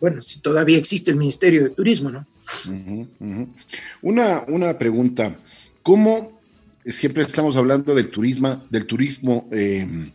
[0.00, 2.24] bueno, si todavía existe el Ministerio de Turismo, ¿no?
[4.02, 5.36] Una, una pregunta,
[5.82, 6.40] ¿cómo
[6.84, 10.12] siempre estamos hablando del turismo, del turismo eh,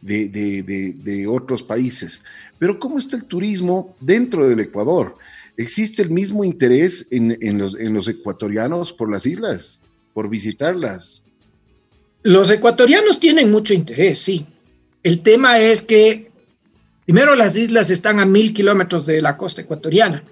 [0.00, 2.22] de, otros países.
[2.58, 5.16] Pero ¿cómo está el turismo dentro del Ecuador?
[5.56, 9.80] ¿Existe el mismo interés en, los, en los ecuatorianos por las islas,
[10.14, 11.22] por visitarlas?
[12.22, 14.46] Los ecuatorianos tienen mucho interés, sí.
[15.02, 16.30] El tema es que,
[17.04, 20.24] primero, las islas están a mil kilómetros de la costa ecuatoriana.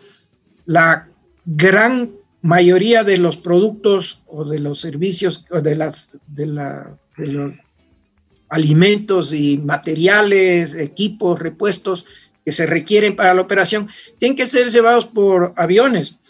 [0.65, 1.09] La
[1.45, 2.11] gran
[2.43, 7.59] mayoría de los productos o de los servicios o de las de, la, de
[8.49, 12.07] alimentos y materiales, equipos, repuestos
[12.45, 16.21] que se requieren para la operación, tienen que ser llevados por aviones,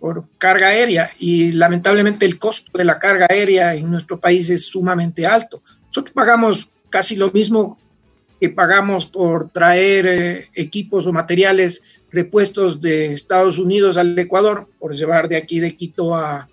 [0.00, 4.66] por carga aérea, y lamentablemente el costo de la carga aérea en nuestro país es
[4.66, 5.62] sumamente alto.
[5.88, 7.78] Nosotros pagamos casi lo mismo
[8.40, 14.94] que pagamos por traer eh, equipos o materiales repuestos de Estados Unidos al Ecuador, por
[14.94, 16.48] llevar de aquí de Quito a,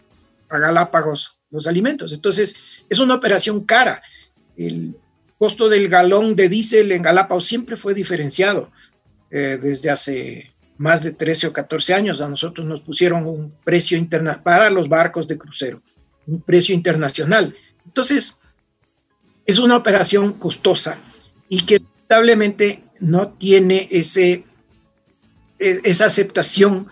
[0.49, 2.11] a Galápagos los alimentos.
[2.11, 4.01] Entonces, es una operación cara.
[4.57, 4.95] El,
[5.43, 8.71] costo del galón de diésel en Galápagos siempre fue diferenciado.
[9.29, 13.97] Eh, desde hace más de 13 o 14 años a nosotros nos pusieron un precio
[13.97, 15.81] interna para los barcos de crucero,
[16.27, 17.53] un precio internacional.
[17.85, 18.39] Entonces,
[19.45, 20.97] es una operación costosa
[21.49, 24.45] y que lamentablemente no tiene ese,
[25.59, 26.87] e, esa aceptación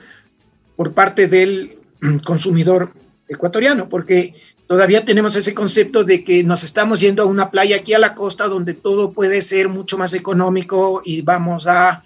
[0.75, 1.79] por parte del
[2.25, 2.91] consumidor
[3.29, 4.33] ecuatoriano, porque
[4.71, 8.15] todavía tenemos ese concepto de que nos estamos yendo a una playa aquí a la
[8.15, 12.01] costa donde todo puede ser mucho más económico y vamos a,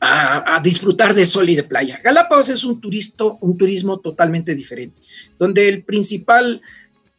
[0.00, 2.00] a, disfrutar de sol y de playa.
[2.02, 5.00] Galápagos es un, turisto, un turismo totalmente diferente,
[5.38, 6.60] donde el principal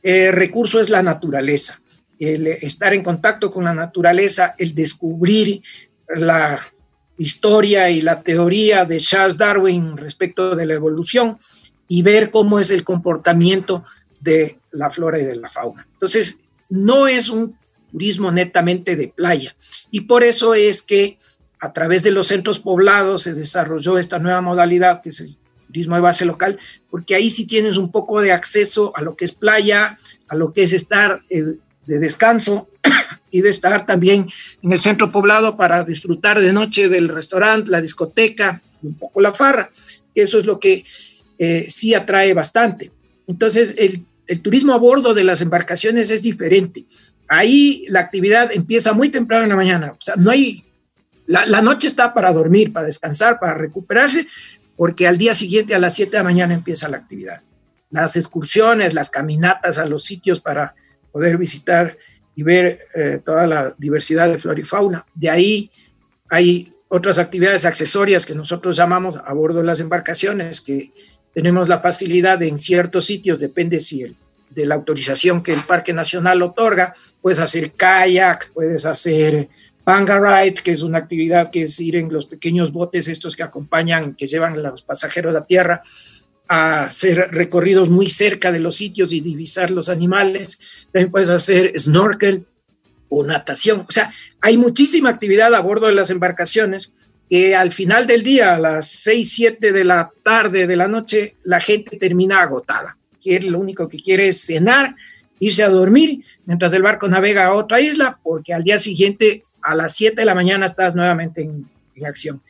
[0.03, 1.79] eh, recurso es la naturaleza,
[2.19, 5.63] el estar en contacto con la naturaleza, el descubrir
[6.13, 6.59] la,
[7.17, 11.37] historia y la teoría de Charles Darwin respecto de la evolución
[11.87, 13.83] y ver cómo es el comportamiento
[14.21, 15.87] de la flora y de la fauna.
[15.93, 16.37] Entonces,
[16.69, 17.57] no es un
[17.91, 19.53] turismo netamente de playa
[19.89, 21.17] y por eso es que
[21.59, 25.95] a través de los centros poblados se desarrolló esta nueva modalidad que es el turismo
[25.95, 29.31] de base local, porque ahí sí tienes un poco de acceso a lo que es
[29.31, 31.55] playa, a lo que es estar eh,
[31.85, 32.67] de descanso
[33.31, 34.27] y de estar también
[34.61, 39.33] en el centro poblado para disfrutar de noche del restaurante, la discoteca, un poco la
[39.33, 39.69] farra.
[40.13, 40.83] Eso es lo que
[41.37, 42.91] eh, sí atrae bastante.
[43.27, 46.85] Entonces, el, el turismo a bordo de las embarcaciones es diferente.
[47.27, 49.95] Ahí la actividad empieza muy temprano en la mañana.
[50.17, 50.63] No hay
[51.27, 54.27] la, la, noche está para dormir, para descansar, para recuperarse,
[54.75, 57.41] porque al día siguiente a las 7 de la mañana empieza la actividad.
[57.89, 60.75] Las excursiones, las caminatas a los sitios para
[61.11, 61.97] poder visitar
[62.35, 65.05] y ver eh, toda la diversidad de flora y fauna.
[65.13, 65.71] De ahí
[66.29, 70.91] hay otras actividades accesorias que nosotros llamamos a bordo de las embarcaciones, que
[71.33, 74.15] tenemos la facilidad de, en ciertos sitios, depende si el,
[74.49, 79.47] de la autorización que el Parque Nacional otorga, puedes hacer kayak, puedes hacer
[79.83, 83.43] Panga Ride, que es una actividad que es ir en los pequeños botes estos que
[83.43, 85.81] acompañan, que llevan a los pasajeros a tierra,
[86.47, 90.87] a hacer recorridos muy cerca de los sitios y divisar los animales.
[90.91, 92.45] También puedes hacer snorkel
[93.09, 93.85] o natación.
[93.87, 96.91] O sea, hay muchísima actividad a bordo de las embarcaciones
[97.31, 101.37] que al final del día, a las 6, 7 de la tarde, de la noche,
[101.45, 102.97] la gente termina agotada.
[103.21, 104.97] Quiere, lo único que quiere es cenar,
[105.39, 109.75] irse a dormir, mientras el barco navega a otra isla, porque al día siguiente, a
[109.75, 112.41] las 7 de la mañana, estás nuevamente en, en acción.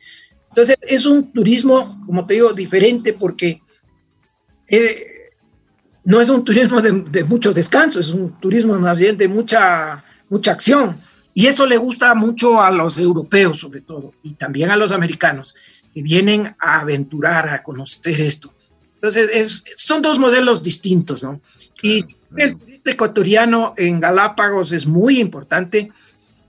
[0.48, 3.62] Entonces, es un turismo, como te digo, diferente porque
[4.66, 5.30] eh,
[6.02, 10.02] no es un turismo de, de, mucho descanso, es un turismo más bien de mucha,
[10.28, 11.00] mucha acción.
[11.34, 15.54] Y eso le gusta mucho a los europeos, sobre todo, y también a los americanos,
[15.92, 18.52] que vienen a aventurar, a conocer esto.
[18.94, 21.40] Entonces, es, son dos modelos distintos, ¿no?
[21.82, 22.04] Y
[22.36, 25.90] el turista ecuatoriano en Galápagos es muy importante,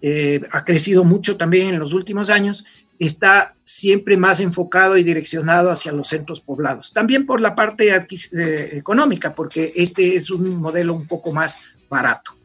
[0.02, 2.65] eh, ha crecido mucho también en los últimos años
[3.06, 6.93] está siempre más enfocado y direccionado hacia los centros poblados.
[6.93, 12.38] También por la parte eh, económica, porque este es un modelo un poco más barato.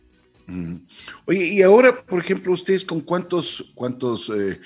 [1.27, 4.61] Oye, y ahora, por ejemplo, ustedes con cuántos, cuántos eh,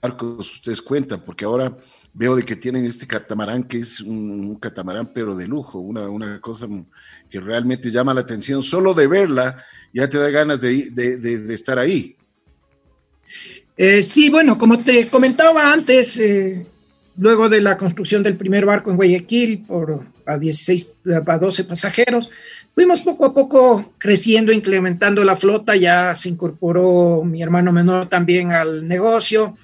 [0.00, 1.76] barcos ustedes cuentan, porque ahora
[2.12, 6.40] veo de que tienen este catamarán que es un, catamarán pero de lujo, una, una,
[6.40, 6.68] cosa
[7.28, 9.56] que realmente llama la atención, solo de verla
[9.92, 12.16] ya te da ganas de, de, de, de estar ahí.
[13.76, 16.66] Eh, sí, bueno, como te comentaba antes, eh,
[17.16, 22.30] luego de la construcción del primer barco en Guayaquil por a 16, a 12 pasajeros,
[22.74, 28.52] fuimos poco a poco creciendo, incrementando la flota, ya se incorporó mi hermano menor también
[28.52, 29.56] al negocio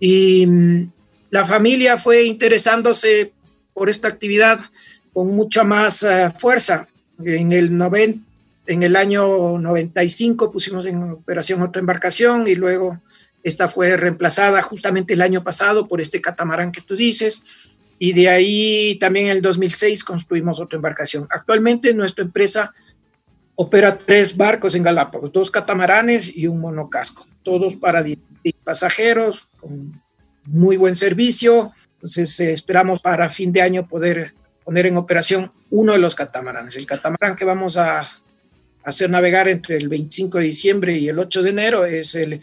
[0.00, 0.90] y mm,
[1.30, 3.32] la familia fue interesándose
[3.74, 4.58] por esta actividad
[5.12, 6.88] con mucha más uh, fuerza.
[7.24, 8.20] En el 90,
[8.66, 12.98] en el año 95 pusimos en operación otra embarcación y luego
[13.42, 17.67] esta fue reemplazada justamente el año pasado por este catamarán que tú dices.
[17.98, 21.26] Y de ahí también en el 2006 construimos otra embarcación.
[21.30, 22.72] Actualmente nuestra empresa
[23.56, 28.18] opera tres barcos en Galápagos, dos catamaranes y un monocasco, todos para 10
[28.64, 30.00] pasajeros, con
[30.44, 31.72] muy buen servicio.
[31.94, 34.34] Entonces eh, esperamos para fin de año poder
[34.64, 36.76] poner en operación uno de los catamaranes.
[36.76, 38.06] El catamarán que vamos a
[38.84, 42.40] hacer navegar entre el 25 de diciembre y el 8 de enero es el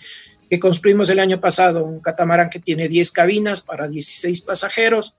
[0.49, 5.15] que construimos el año pasado, un catamarán que tiene 10 cabinas para 16 pasajeros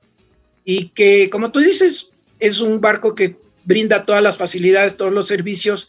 [0.69, 5.29] y que, como tú dices, es un barco que brinda todas las facilidades, todos los
[5.29, 5.89] servicios,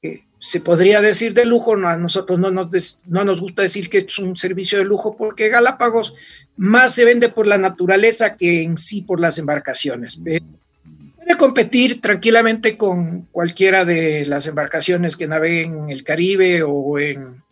[0.00, 3.88] que se podría decir de lujo, no, a nosotros no nos, no nos gusta decir
[3.88, 6.14] que es un servicio de lujo porque Galápagos
[6.54, 10.20] más se vende por la naturaleza que en sí por las embarcaciones.
[10.22, 17.42] Puede competir tranquilamente con cualquiera de las embarcaciones que naveguen en el Caribe o en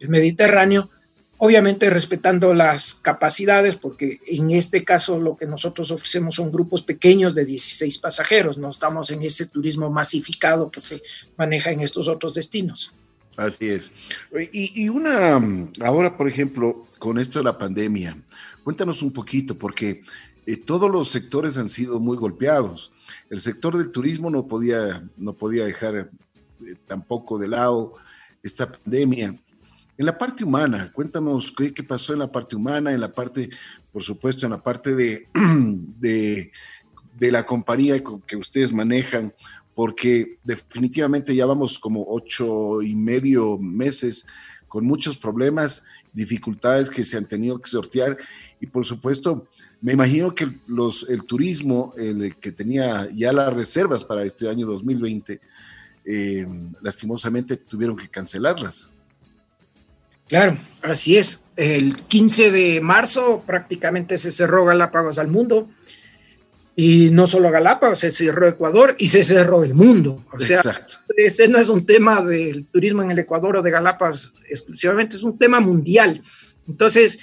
[0.00, 0.90] el Mediterráneo,
[1.38, 7.34] obviamente respetando las capacidades, porque en este caso lo que nosotros ofrecemos son grupos pequeños
[7.34, 11.00] de 16 pasajeros, no estamos en ese turismo masificado que se
[11.36, 12.94] maneja en estos otros destinos.
[13.36, 13.92] Así es.
[14.52, 15.40] Y, una,
[15.84, 18.18] ahora por ejemplo, con esto de la pandemia,
[18.64, 20.02] cuéntanos un poquito, porque
[20.44, 22.90] eh, todos los sectores han sido muy golpeados.
[23.30, 26.10] El sector del turismo no podía, no podía dejar
[26.66, 27.94] eh, tampoco de lado
[28.42, 29.36] esta pandemia.
[29.98, 33.50] En la parte humana, cuéntanos qué, pasó en la parte humana, en la parte,
[33.92, 36.52] por supuesto, en la parte de, de,
[37.18, 39.34] de la compañía que ustedes manejan,
[39.74, 44.24] porque definitivamente ya vamos como ocho y medio meses
[44.68, 48.16] con muchos problemas, dificultades que se han tenido que sortear
[48.60, 49.48] y por supuesto,
[49.80, 54.66] me imagino que los, el turismo, el que tenía ya las reservas para este año
[54.66, 55.40] 2020,
[56.04, 56.46] eh,
[56.80, 58.90] lastimosamente tuvieron que cancelarlas.
[60.28, 61.42] Claro, así es.
[61.56, 65.68] El 15 de marzo prácticamente se cerró Galápagos al mundo.
[66.76, 70.24] Y no solo Galápagos, se cerró Ecuador y se cerró el mundo.
[70.32, 70.60] O sea,
[71.16, 75.24] este no es un tema del turismo en el Ecuador o de Galápagos exclusivamente, es
[75.24, 76.22] un tema mundial.
[76.68, 77.18] Entonces,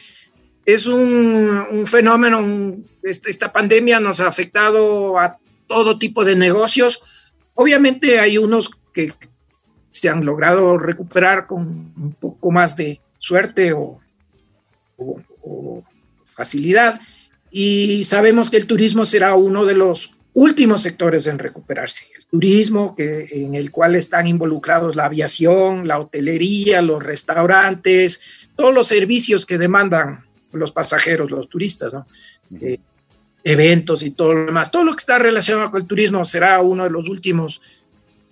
[0.66, 5.38] es un, fenómeno, este, esta pandemia nos ha afectado a
[5.68, 7.36] todo tipo de negocios.
[7.54, 9.14] Obviamente hay unos que
[9.96, 11.62] se han logrado recuperar con
[11.96, 14.00] un poco más de suerte o
[16.26, 17.00] facilidad
[17.50, 22.06] y sabemos que el turismo será uno de los últimos sectores en recuperarse.
[22.14, 28.22] El turismo que, en el cual están involucrados la aviación, la hotelería, los restaurantes,
[28.58, 31.96] todos los servicios que demandan los pasajeros, los turistas,
[32.60, 32.80] eh,
[33.46, 34.70] eventos y todo lo demás.
[34.70, 37.62] Todo lo que está relacionado con el turismo será uno de los últimos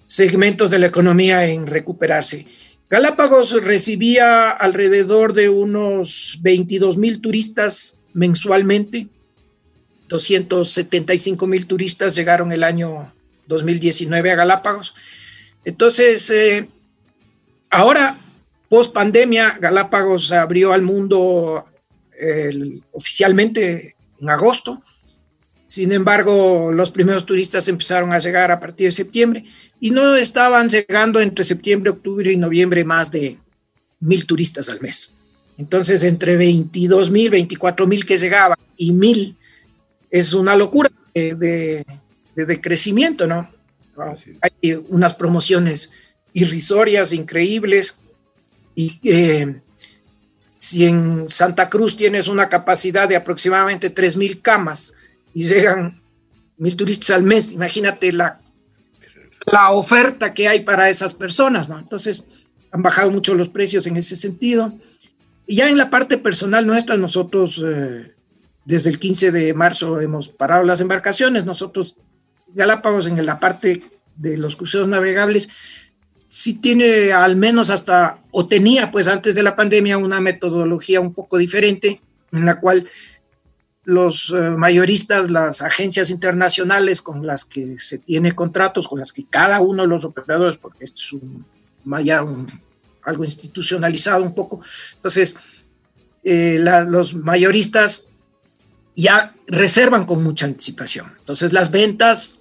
[0.06, 2.46] segmentos de la economía en recuperarse.
[2.90, 9.08] Galápagos recibía alrededor de unos 22 mil turistas mensualmente.
[10.10, 13.12] 275 mil turistas llegaron el año
[13.48, 14.94] 2019 a Galápagos.
[15.66, 16.70] Entonces, eh,
[17.70, 18.18] ahora,
[18.70, 21.66] post pandemia, Galápagos abrió al mundo
[22.92, 24.82] oficialmente en agosto.
[25.66, 29.46] Sin embargo, los primeros turistas empezaron a llegar a partir de septiembre
[29.80, 33.38] y no estaban llegando entre septiembre, octubre y noviembre más de
[34.00, 35.16] mil turistas al mes.
[35.58, 39.38] Entonces, entre 22 mil, 24 mil que llegaban y mil
[40.10, 41.86] es una locura de,
[42.36, 43.50] de, crecimiento, ¿no?
[44.42, 45.92] Hay unas promociones
[46.34, 47.96] irrisorias, increíbles,
[48.76, 49.62] y eh,
[50.58, 54.94] si en Santa Cruz tienes una capacidad de aproximadamente 3 mil camas
[55.34, 56.02] y llegan
[56.58, 58.40] mil turistas al mes, imagínate la,
[59.52, 61.80] la oferta que hay para esas personas, ¿no?
[61.80, 62.28] Entonces,
[62.72, 64.74] han bajado mucho los precios en ese sentido.
[65.46, 68.14] Y ya en la parte personal nuestra, nosotros eh,
[68.66, 71.46] desde el 15 de marzo hemos parado las embarcaciones.
[71.46, 71.98] Nosotros,
[72.48, 73.84] Galápagos, en la parte
[74.16, 75.50] de los cruceros navegables,
[76.28, 81.14] sí tiene al menos hasta, o tenía pues antes de la pandemia, una metodología un
[81.14, 82.00] poco diferente,
[82.32, 82.88] en la cual
[83.86, 89.26] los eh, mayoristas, las agencias internacionales con las que se tiene contratos, con las que
[89.26, 91.46] cada uno de los operadores, porque es un,
[93.04, 94.62] algo institucionalizado un poco.
[94.96, 95.36] Entonces,
[96.24, 98.08] eh, los mayoristas
[98.96, 101.12] ya reservan con mucha anticipación.
[101.20, 102.40] Entonces, las ventas,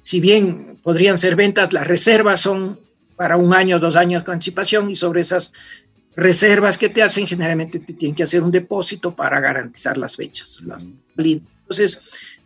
[0.00, 2.78] si bien podrían ser ventas, las reservas son
[3.16, 5.52] para un año, dos años con anticipación y sobre esas
[6.16, 10.62] reservas que te hacen, generalmente te tienen que hacer un depósito para garantizar las fechas.
[11.16, 12.00] Entonces,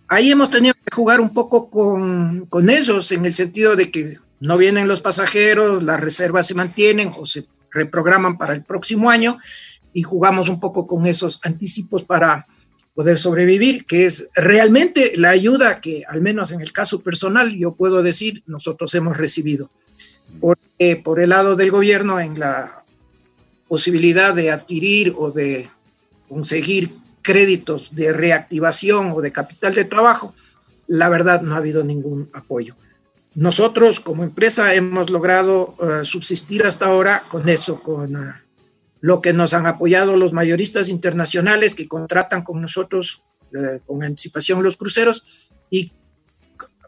[0.08, 4.18] ahí hemos tenido que jugar un poco con, con ellos en el sentido de que
[4.40, 9.38] no vienen los pasajeros, las reservas se mantienen o se reprograman para el próximo año
[9.92, 12.46] y jugamos un poco con esos anticipos para
[12.94, 17.74] poder sobrevivir, que es realmente la ayuda que, al menos en el caso personal, yo
[17.74, 19.70] puedo decir, nosotros hemos recibido.
[20.40, 22.77] Porque por el lado del gobierno, en la
[23.68, 25.70] posibilidad de adquirir o de
[26.28, 26.90] conseguir
[27.22, 30.34] créditos de reactivación o de capital de trabajo,
[30.86, 32.76] la verdad no ha habido ningún apoyo.
[33.34, 38.32] Nosotros como empresa hemos logrado eh, subsistir hasta ahora con eso, con eh,
[39.00, 44.62] lo que nos han apoyado los mayoristas internacionales que contratan con nosotros eh, con anticipación
[44.62, 45.92] los cruceros y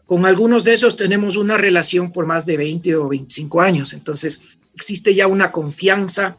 [0.05, 3.93] con algunos de esos tenemos una relación por más de 20 o 25 años.
[3.93, 6.37] Entonces existe ya una confianza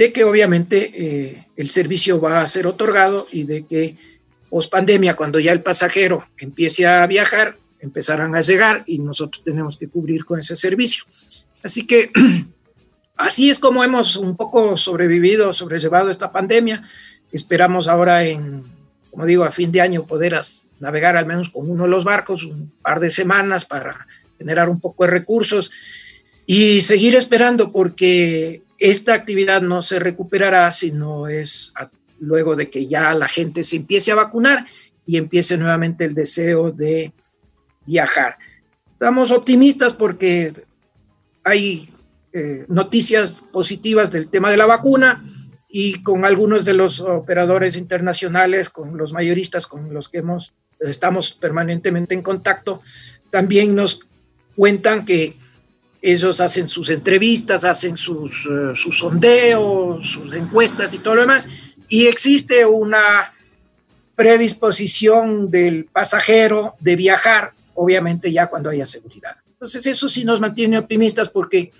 [0.00, 3.98] de que obviamente el servicio va a ser otorgado y de que
[4.48, 9.76] post pandemia, cuando ya el pasajero empiece a viajar, empezarán a llegar y nosotros tenemos
[9.76, 11.04] que cubrir con ese servicio.
[11.62, 12.10] Así que
[13.18, 16.82] así es como hemos un poco sobrevivido, sobrellevado esta pandemia.
[17.30, 18.64] Esperamos ahora en,
[19.10, 20.40] como digo, a fin de año poder
[20.78, 24.06] navegar al menos con uno de los barcos un par de semanas para
[24.38, 25.70] generar un poco de recursos
[26.46, 31.72] y seguir esperando porque esta actividad no se recuperará si no es
[32.18, 34.66] luego de que ya la gente se empiece a vacunar
[35.06, 37.12] y empiece nuevamente el deseo de
[37.86, 38.36] viajar.
[38.92, 40.54] Estamos optimistas porque
[41.44, 41.90] hay
[42.32, 45.22] eh, noticias positivas del tema de la vacuna
[45.68, 51.32] y con algunos de los operadores internacionales, con los mayoristas con los que hemos, estamos
[51.32, 52.80] permanentemente en contacto,
[53.30, 54.00] también nos
[54.56, 55.36] cuentan que
[56.02, 61.48] ellos hacen sus entrevistas, hacen sus, eh, sus sondeos, sus encuestas y todo lo demás,
[61.88, 63.32] y existe una
[64.14, 69.32] predisposición del pasajero de viajar, obviamente ya cuando haya seguridad.
[69.48, 71.70] Entonces eso sí nos mantiene optimistas porque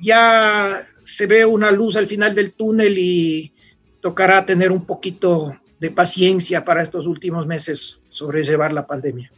[0.00, 3.52] ya se ve una luz al final del túnel y
[4.00, 9.30] tocará tener un poquito de paciencia para estos últimos meses sobrellevar la pandemia.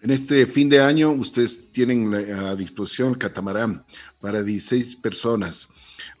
[0.00, 3.84] En este fin de año ustedes tienen a disposición el catamarán
[4.20, 5.68] para 16 personas.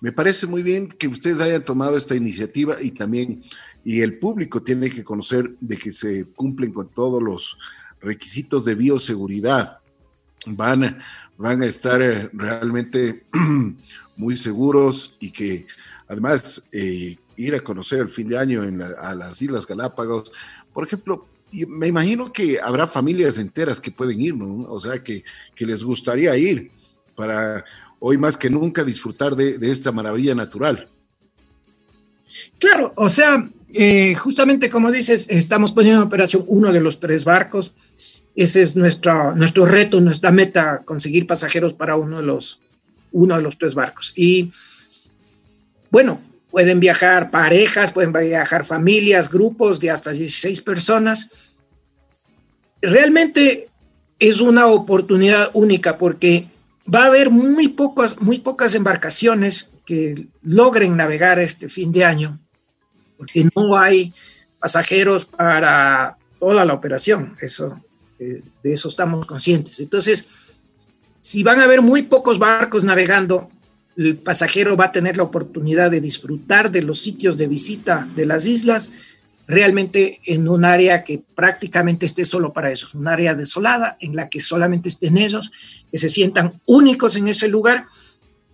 [0.00, 3.42] Me parece muy bien que ustedes hayan tomado esta iniciativa y también
[3.84, 7.56] y el público tiene que conocer de que se cumplen con todos los
[8.00, 9.78] requisitos de bioseguridad.
[10.46, 10.98] Van,
[11.36, 13.24] van a estar eh, realmente
[14.16, 15.66] muy seguros y que
[16.08, 20.32] además eh, ir a conocer el fin de año en a las Islas Galápagos,
[20.74, 24.70] por ejemplo, me imagino que habrá familias enteras que pueden ir, ¿no?
[24.70, 25.24] O sea, que,
[25.54, 26.70] que les gustaría ir
[27.14, 27.64] para
[27.98, 30.88] hoy más que nunca disfrutar de, de esta maravilla natural.
[32.58, 37.24] Claro, o sea, eh, justamente como dices, estamos poniendo en operación uno de los tres
[37.24, 37.74] barcos.
[38.34, 42.60] Ese es nuestro, nuestro reto, nuestra meta, conseguir pasajeros para uno de los,
[43.12, 44.12] uno de los tres barcos.
[44.14, 44.50] Y
[45.90, 46.20] bueno,
[46.50, 51.58] pueden viajar parejas, pueden viajar familias, grupos de hasta 16 personas.
[52.80, 53.68] Realmente
[54.18, 56.46] es una oportunidad única porque
[56.92, 62.40] va a haber muy pocas, muy pocas embarcaciones que logren navegar este fin de año
[63.18, 64.14] porque no hay
[64.58, 67.36] pasajeros para toda la operación.
[67.40, 67.82] Eso,
[68.18, 69.80] eh, de eso estamos conscientes.
[69.80, 70.28] Entonces,
[71.20, 73.50] si van a haber muy pocos barcos navegando,
[73.98, 78.24] el pasajero va a tener la oportunidad de disfrutar de los sitios de visita de
[78.24, 78.90] las islas
[79.46, 84.28] realmente en un área que prácticamente esté solo para eso, un área desolada en la
[84.28, 85.50] que solamente estén ellos,
[85.90, 87.86] que se sientan únicos en ese lugar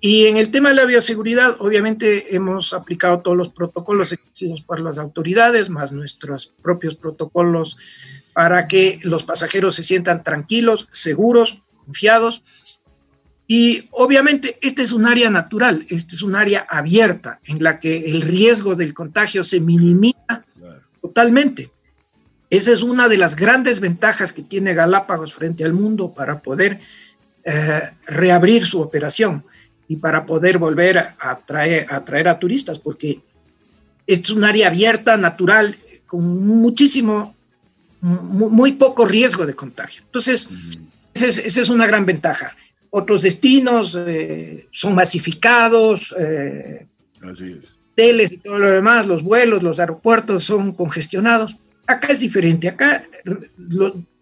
[0.07, 4.79] y en el tema de la bioseguridad, obviamente hemos aplicado todos los protocolos exigidos por
[4.81, 7.79] las autoridades, más nuestros propios protocolos
[8.35, 12.83] para que los pasajeros se sientan tranquilos, seguros, confiados.
[13.47, 18.05] Y obviamente este es un área natural, este es un área abierta en la que
[18.07, 20.45] el riesgo del contagio se minimiza
[21.03, 21.71] totalmente.
[22.49, 26.81] Esa es una de las grandes ventajas que tiene Galápagos frente al mundo para poder
[27.45, 29.45] eh, reabrir su operación
[29.89, 33.21] y para poder volver a atraer, a atraer a turistas, porque
[34.07, 35.77] es un área abierta, natural,
[36.07, 37.35] con muchísimo,
[38.01, 40.03] muy, poco riesgo de contagio.
[40.05, 40.49] Entonces,
[41.15, 42.55] esa es, una gran ventaja.
[42.97, 46.87] Otros destinos eh, son masificados, eh,
[47.23, 47.59] Así
[47.95, 51.57] hoteles y todo lo demás, los vuelos, los aeropuertos son congestionados.
[51.87, 52.69] Acá es diferente.
[52.69, 53.05] Acá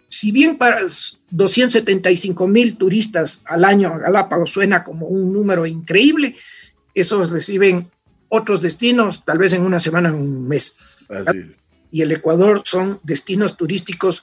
[0.08, 0.82] si bien para
[1.30, 6.36] 275 mil turistas al año a Galápagos suena como un número increíble,
[6.94, 7.90] esos reciben
[8.28, 10.76] otros destinos, tal vez en una semana, en un mes.
[11.90, 14.22] Y el Ecuador son destinos turísticos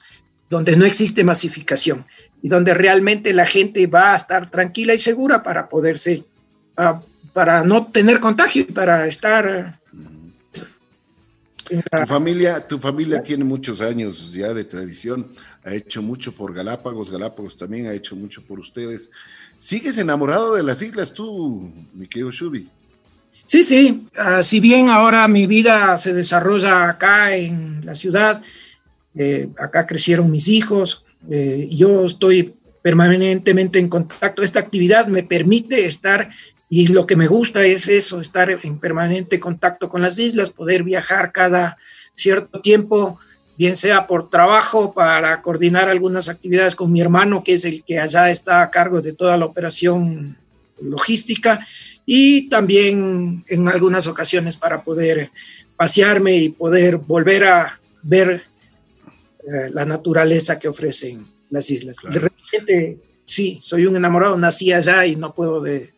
[0.50, 2.04] donde no existe masificación
[2.42, 6.24] y donde realmente la gente va a estar tranquila y segura para poderse,
[6.76, 7.00] ah,
[7.32, 9.78] para no tener contagio y para estar
[11.70, 15.28] tu familia, tu familia tiene muchos años ya de tradición,
[15.64, 19.10] ha hecho mucho por Galápagos, Galápagos también ha hecho mucho por ustedes.
[19.56, 22.68] ¿Sigues enamorado de las islas tú, mi querido Shubi?
[23.46, 28.42] Sí, sí, ah, si bien ahora mi vida se desarrolla acá en la ciudad,
[29.14, 34.42] eh, acá crecieron mis hijos, eh, yo estoy permanentemente en contacto.
[34.42, 36.30] Esta actividad me permite estar
[36.68, 40.84] y lo que me gusta es eso, estar en permanente contacto con las islas, poder
[40.84, 41.76] viajar cada
[42.14, 43.18] cierto tiempo,
[43.58, 47.98] bien sea por trabajo, para coordinar algunas actividades con mi hermano, que es el que
[47.98, 50.36] allá está a cargo de toda la operación
[50.80, 51.58] logística,
[52.06, 55.30] y también en algunas ocasiones para poder
[55.76, 58.44] pasearme y poder volver a ver
[59.42, 61.98] eh, la naturaleza que ofrecen las islas.
[62.08, 65.92] De repente, sí, soy un enamorado, nací allá y no puedo de,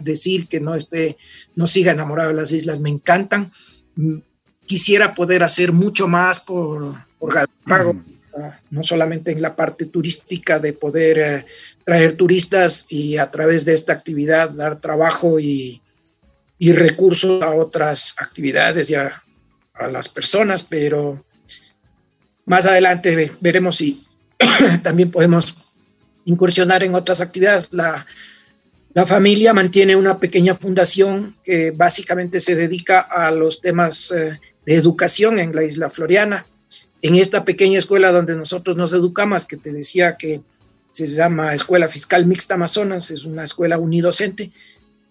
[0.00, 1.16] decir que no esté,
[1.54, 3.50] no siga enamorado de las islas, me encantan.
[3.96, 4.18] Mm,
[4.66, 8.00] quisiera poder hacer mucho más por, por Galápagos, mm.
[8.36, 11.46] ah, no solamente en la parte turística de poder eh,
[11.84, 15.82] traer turistas y a través de esta actividad dar trabajo y,
[16.58, 19.22] y recursos a otras actividades y a,
[19.74, 21.24] a, las personas, pero
[22.50, 24.02] más adelante veremos si
[24.82, 25.56] también podemos
[26.24, 27.68] incursionar en otras actividades.
[27.70, 28.04] La,
[28.92, 34.74] la familia mantiene una pequeña fundación que básicamente se dedica a los temas eh, de
[34.74, 36.44] educación en la isla Floriana.
[37.02, 40.40] En esta pequeña escuela donde nosotros nos educamos, que te decía que
[40.90, 44.50] se llama Escuela Fiscal Mixta Amazonas, es una escuela unidocente,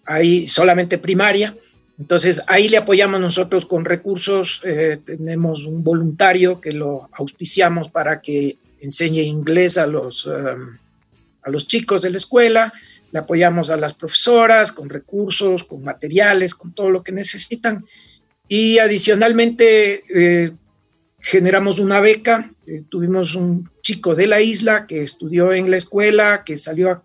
[0.06, 1.56] ahí solamente primaria.
[2.00, 8.22] Entonces ahí le apoyamos nosotros con recursos, eh, tenemos un voluntario que lo auspiciamos para
[8.22, 10.78] que enseñe inglés a los, um,
[11.42, 12.74] a los chicos de la escuela,
[13.12, 17.84] le apoyamos a las profesoras con recursos, con materiales, con todo lo que necesitan.
[18.48, 20.52] Y adicionalmente eh,
[21.20, 26.44] generamos una beca, eh, tuvimos un chico de la isla que estudió en la escuela,
[26.46, 27.04] que salió a,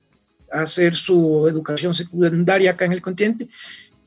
[0.52, 3.48] hacer su educación secundaria acá en el continente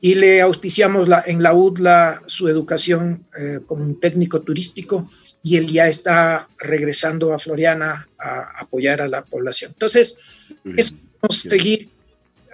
[0.00, 5.08] y le auspiciamos la, en la UDLA su educación eh, como un técnico turístico
[5.42, 9.72] y él ya está regresando a Floriana a apoyar a la población.
[9.72, 10.94] Entonces, es
[11.30, 11.88] seguir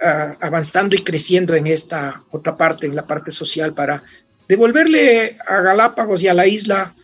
[0.01, 4.03] uh, avanzando y creciendo en esta otra parte, en la parte social, para
[4.47, 6.95] devolverle a Galápagos y a la isla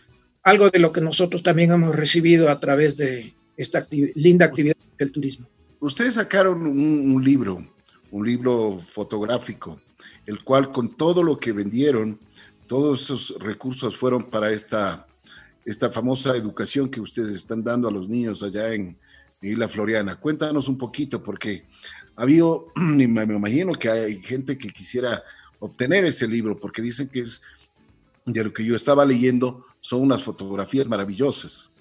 [0.42, 5.12] algo de lo que nosotros también hemos recibido a través de esta linda actividad del
[5.12, 5.46] turismo.
[5.80, 7.66] Ustedes sacaron un, libro,
[8.10, 9.80] un libro fotográfico,
[10.26, 12.18] el cual con todo lo que vendieron,
[12.66, 15.06] todos esos recursos fueron para esta,
[15.64, 18.96] esta famosa educación que ustedes están dando a los niños allá en,
[19.42, 20.14] Isla Floriana.
[20.16, 21.64] Cuéntanos un poquito, porque
[22.14, 25.22] ha habido, me imagino que hay gente que quisiera
[25.58, 27.42] obtener ese libro, porque dicen que es
[28.24, 31.72] de lo que yo estaba leyendo, son unas fotografías maravillosas.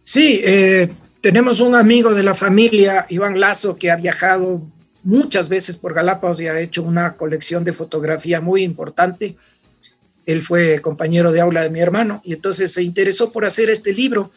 [0.00, 4.62] Sí, eh, tenemos un amigo de la familia, Iván Lazo, que ha viajado
[5.08, 9.36] muchas veces por Galápagos y ha hecho una colección de fotografía muy importante.
[10.26, 13.94] Él fue compañero de aula de mi hermano y entonces se interesó por hacer este
[13.94, 14.30] libro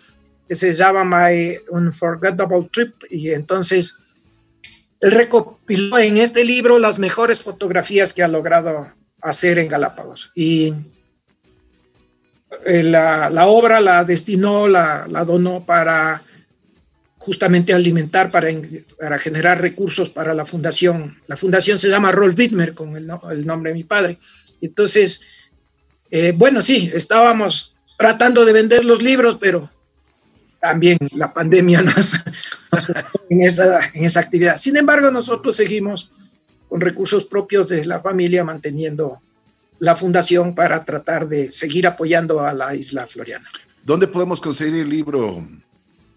[0.47, 4.29] que se llama My Unforgettable Trip y entonces
[5.01, 10.31] él recopiló en este libro las mejores fotografías que ha logrado hacer en Galápagos.
[10.35, 10.73] Y
[12.65, 16.23] eh, la, obra la destinó, la, la, donó para
[17.21, 18.49] justamente alimentar, para,
[18.99, 21.19] para generar recursos para la fundación.
[21.27, 24.17] La fundación se llama Rolf Wittmer, con el, el nombre de mi padre.
[24.59, 25.21] Entonces,
[26.09, 29.69] eh, bueno, sí, estábamos tratando de vender los libros, pero
[30.59, 32.15] también la pandemia nos,
[33.29, 34.57] en, esa, en esa actividad.
[34.57, 36.09] Sin embargo, nosotros seguimos
[36.67, 39.21] con recursos propios de la familia, manteniendo
[39.77, 43.47] la fundación para tratar de seguir apoyando a la isla floriana.
[43.83, 45.45] ¿Dónde podemos conseguir el libro?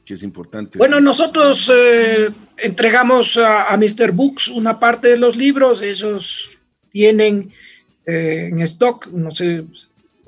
[0.05, 0.79] Que es importante.
[0.79, 4.13] Bueno, nosotros eh, entregamos a, Mr.
[4.13, 6.51] Books una parte de los libros, ellos
[6.91, 7.53] tienen
[8.07, 9.65] eh, en stock, no sé,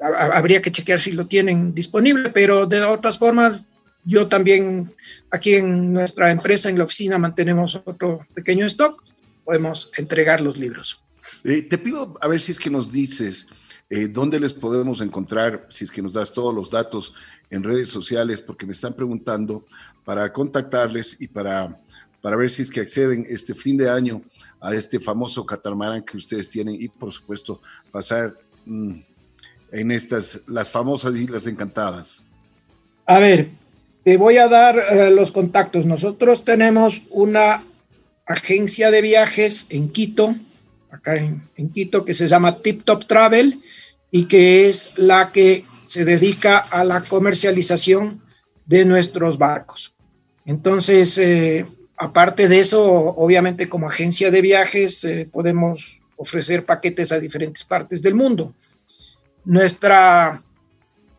[0.00, 3.64] habría que chequear si lo tienen disponible, pero de otras formas,
[4.04, 4.94] yo también
[5.30, 9.02] aquí en nuestra empresa, en la oficina, mantenemos otro pequeño stock
[9.46, 11.02] podemos entregar los libros.
[11.44, 13.46] Eh, te pido a ver si es que nos dices
[13.88, 17.14] eh, dónde les podemos encontrar, si es que nos das todos los datos
[17.50, 19.64] en redes sociales, porque me están preguntando
[20.04, 21.80] para contactarles y para,
[22.20, 24.22] para ver si es que acceden este fin de año
[24.60, 27.60] a este famoso catamarán que ustedes tienen y por supuesto
[27.92, 28.94] pasar mm,
[29.70, 32.22] en estas, las famosas Islas Encantadas.
[33.06, 33.50] A ver,
[34.02, 35.86] te voy a dar eh, los contactos.
[35.86, 37.64] Nosotros tenemos una
[38.26, 40.34] agencia de viajes en Quito,
[40.90, 43.62] acá en, Quito, que se llama Tip Top Travel
[44.10, 48.20] y que es la que se dedica a la comercialización
[48.64, 49.94] de nuestros barcos.
[50.44, 51.66] Entonces, eh,
[51.96, 58.02] aparte de eso, obviamente como agencia de viajes eh, podemos ofrecer paquetes a diferentes partes
[58.02, 58.54] del mundo.
[59.44, 60.42] Nuestra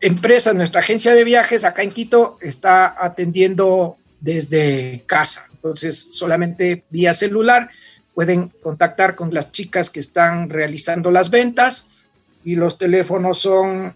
[0.00, 5.48] empresa, nuestra agencia de viajes acá en Quito está atendiendo desde casa.
[5.52, 7.70] Entonces, solamente vía celular
[8.18, 12.08] pueden contactar con las chicas que están realizando las ventas
[12.42, 13.94] y los teléfonos son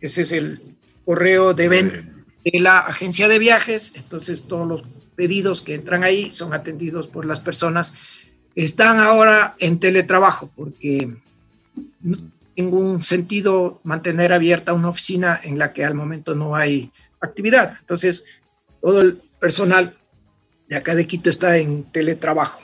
[0.00, 0.60] es el
[1.06, 2.04] correo de venta
[2.44, 3.94] de la agencia de viajes.
[3.96, 4.84] Entonces, todos los
[5.14, 7.94] pedidos que entran ahí son atendidos por las personas
[8.54, 11.16] están ahora en teletrabajo porque
[12.02, 16.90] no tiene ningún sentido mantener abierta una oficina en la que al momento no hay
[17.20, 17.78] actividad.
[17.80, 18.26] Entonces,
[18.82, 19.96] todo el personal
[20.68, 22.62] de acá de Quito está en teletrabajo.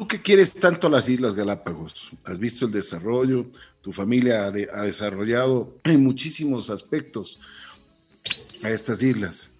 [0.00, 2.10] ¿Tú qué quieres tanto las Islas Galápagos?
[2.24, 3.50] ¿Has visto el desarrollo?
[3.82, 7.38] Tu familia ha, desarrollado en muchísimos aspectos
[8.64, 9.50] a estas islas.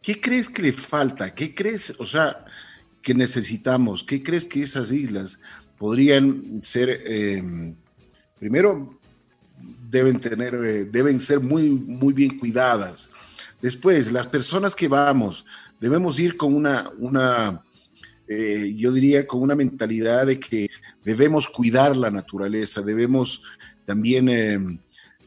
[0.00, 1.34] ¿Qué crees que le falta?
[1.34, 2.44] ¿Qué crees, o sea,
[3.02, 4.04] que necesitamos?
[4.04, 5.40] ¿Qué crees que esas islas
[5.78, 7.74] podrían ser, em,
[8.38, 9.00] primero,
[9.90, 13.10] deben tener, eh, deben ser muy, muy bien cuidadas?
[13.60, 15.44] Después, las personas que vamos,
[15.80, 17.64] debemos ir con una, una
[18.32, 20.68] eh, yo diría, con una mentalidad de que
[21.04, 23.42] debemos cuidar la naturaleza, debemos
[23.84, 24.78] también em,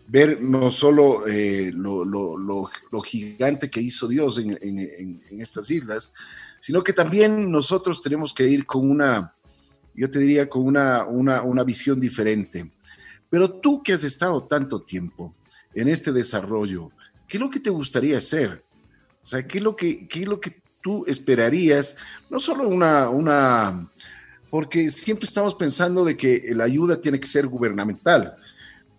[0.08, 6.12] ver no solo eh, lo, gigante que hizo Dios en, estas islas,
[6.60, 9.34] sino que también nosotros tenemos que ir con una,
[9.94, 12.72] yo te diría, con una, una, visión diferente.
[13.30, 15.36] Pero tú que has estado tanto tiempo
[15.74, 16.92] en este desarrollo,
[17.28, 18.64] ¿qué es lo que te gustaría hacer?
[19.24, 21.98] O sea, ¿qué es lo que, qué es lo que tú esperarías?
[22.30, 23.90] No solo una, una,
[24.52, 28.36] porque siempre estamos pensando de que la ayuda tiene que ser gubernamental,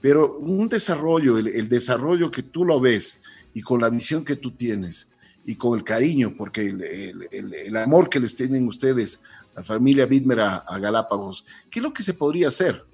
[0.01, 3.23] pero un desarrollo, el, desarrollo que tú lo ves
[3.55, 5.11] y con la visión que tú tienes
[5.45, 9.21] y con el cariño, porque el, amor que les tienen ustedes,
[9.55, 12.85] la familia Bidmer a, Galápagos, ¿qué es lo que se podría hacer?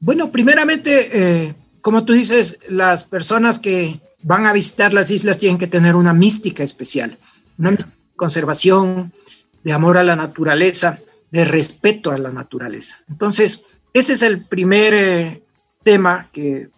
[0.00, 5.58] Bueno, primeramente, eh, como tú dices, las personas que van a visitar las islas tienen
[5.58, 7.18] que tener una mística especial,
[7.58, 7.76] una
[8.16, 9.12] conservación,
[9.62, 10.98] de amor a la naturaleza,
[11.30, 12.98] de respeto a la naturaleza.
[13.08, 15.42] Entonces, ese es el primer eh,
[15.82, 16.68] tema que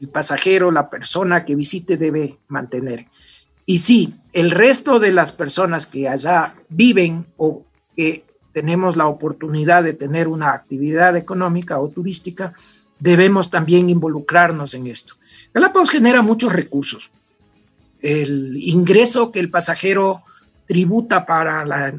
[0.00, 3.06] el pasajero, la persona que visite debe mantener.
[3.64, 7.64] Y sí, el resto de las personas que allá viven o
[7.96, 12.52] que tenemos la oportunidad de tener una actividad económica o turística,
[12.98, 15.14] debemos también involucrarnos en esto.
[15.52, 17.10] Galápagos genera muchos recursos.
[18.00, 20.22] El ingreso que el pasajero
[20.66, 21.94] tributa para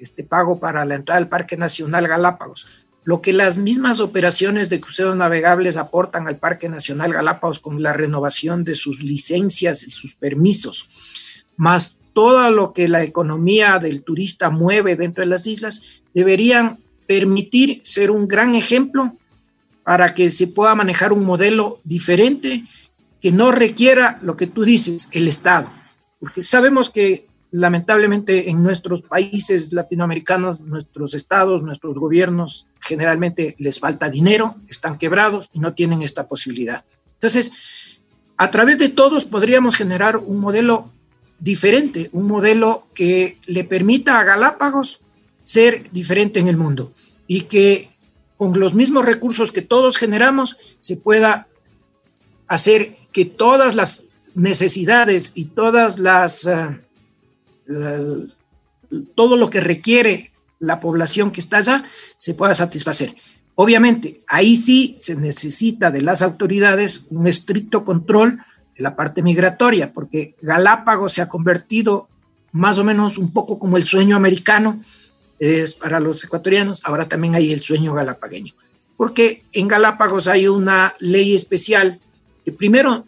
[0.00, 4.80] este pago para la entrada al Parque Nacional Galápagos lo que las mismas operaciones de
[4.80, 10.14] cruceros navegables aportan al Parque Nacional Galápagos con la renovación de sus licencias y sus
[10.14, 16.78] permisos, más todo lo que la economía del turista mueve dentro de las islas, deberían
[17.06, 19.16] permitir ser un gran ejemplo
[19.84, 22.64] para que se pueda manejar un modelo diferente
[23.20, 25.70] que no requiera lo que tú dices, el Estado.
[26.18, 34.08] Porque sabemos que lamentablemente en nuestros países latinoamericanos, nuestros estados, nuestros gobiernos, generalmente les falta
[34.08, 36.84] dinero, están quebrados y no tienen esta posibilidad.
[37.12, 38.00] Entonces,
[38.36, 40.92] a través de todos podríamos generar un modelo
[41.40, 45.00] diferente, un modelo que le permita a Galápagos
[45.42, 46.92] ser diferente en el mundo
[47.26, 47.90] y que
[48.40, 51.46] con los mismos recursos que todos generamos se pueda
[52.48, 56.48] hacer que todas las necesidades y todas las...
[57.68, 58.26] Uh,
[59.14, 61.84] todo lo que requiere la población que está allá
[62.16, 63.14] se pueda satisfacer.
[63.56, 68.38] Obviamente, ahí sí se necesita de las autoridades un estricto control
[68.74, 72.08] de la parte migratoria, porque Galápagos se ha convertido
[72.52, 74.80] más o menos un poco como el sueño americano
[75.40, 78.54] es para los ecuatorianos, ahora también hay el sueño galapagueño,
[78.96, 81.98] porque en Galápagos hay una ley especial
[82.44, 83.06] que primero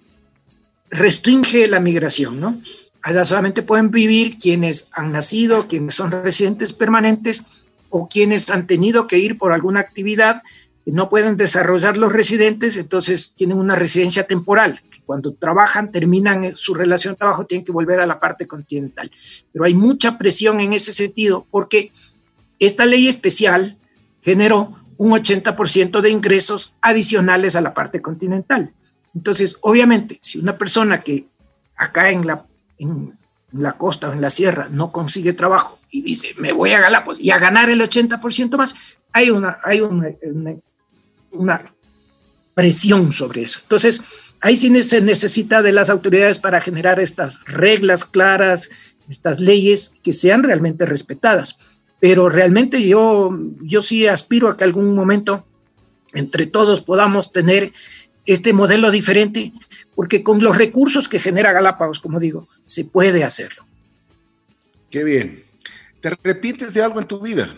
[0.90, 2.60] restringe la migración, ¿no?
[3.02, 7.44] Allá solamente pueden vivir quienes han nacido, quienes son residentes permanentes
[7.90, 10.42] o quienes han tenido que ir por alguna actividad
[10.86, 17.14] no pueden desarrollar los residentes, entonces tienen una residencia temporal, cuando trabajan, terminan su relación
[17.14, 19.10] de trabajo, tienen que volver a la parte continental.
[19.52, 21.92] Pero hay mucha presión en ese sentido porque
[22.66, 23.76] esta ley especial
[24.20, 28.72] generó un 80% de ingresos adicionales a la parte continental.
[29.14, 31.26] Entonces, obviamente, si una persona que
[31.76, 36.72] acá en la costa o en la sierra no consigue trabajo y dice, me voy
[36.72, 38.74] a Galápagos y a ganar el 80% más,
[39.12, 40.08] hay una, hay una,
[41.30, 41.62] una,
[42.54, 43.60] presión sobre eso.
[43.62, 44.02] Entonces,
[44.40, 48.68] ahí sí se necesita de las autoridades para generar estas reglas claras,
[49.08, 51.81] estas leyes que sean realmente respetadas.
[52.02, 53.30] Pero realmente yo,
[53.60, 55.46] yo sí aspiro a que algún momento
[56.14, 57.72] entre todos podamos tener
[58.26, 59.52] este modelo diferente,
[59.94, 63.64] porque con los recursos que genera Galápagos, como digo, se puede hacerlo.
[64.90, 65.44] Qué bien.
[66.00, 67.56] ¿Te arrepientes de algo en tu vida?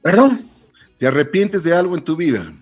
[0.00, 0.48] ¿Perdón?
[0.96, 2.54] ¿Te arrepientes de algo en tu vida?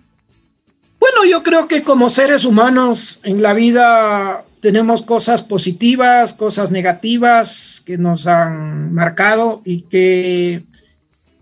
[0.99, 7.81] Bueno, yo creo que como seres humanos en la vida tenemos cosas positivas, cosas negativas
[7.85, 10.65] que nos han marcado y que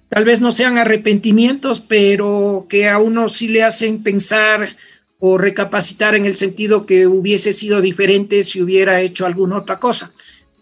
[0.09, 4.75] tal vez no sean arrepentimientos, pero que a uno sí le hacen pensar
[5.19, 10.11] o recapacitar en el sentido que hubiese sido diferente si hubiera hecho alguna otra cosa.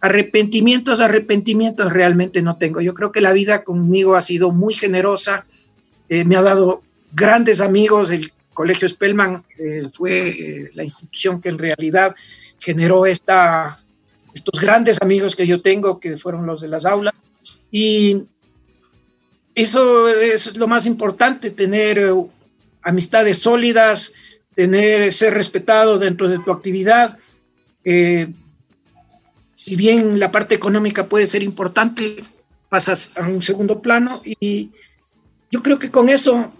[0.02, 2.82] Arrepentimientos, arrepentimientos realmente no tengo.
[2.82, 5.46] Yo creo que la vida conmigo ha sido muy generosa,
[6.10, 6.82] eh, me ha dado
[7.14, 12.16] grandes amigos, el Colegio Spellman eh, fue eh, la institución que en realidad
[12.60, 13.84] generó esta,
[14.34, 17.14] estos grandes amigos que yo tengo, que fueron los de las aulas.
[17.72, 18.24] Y
[19.62, 22.14] eso es lo más importante, tener
[22.82, 24.14] amistades sólidas,
[24.56, 27.18] tener, ser respetado dentro de tu actividad.
[27.84, 32.18] si bien la parte económica puede ser importante,
[32.70, 34.72] pasas a un segundo plano y
[35.52, 36.52] yo creo que con eso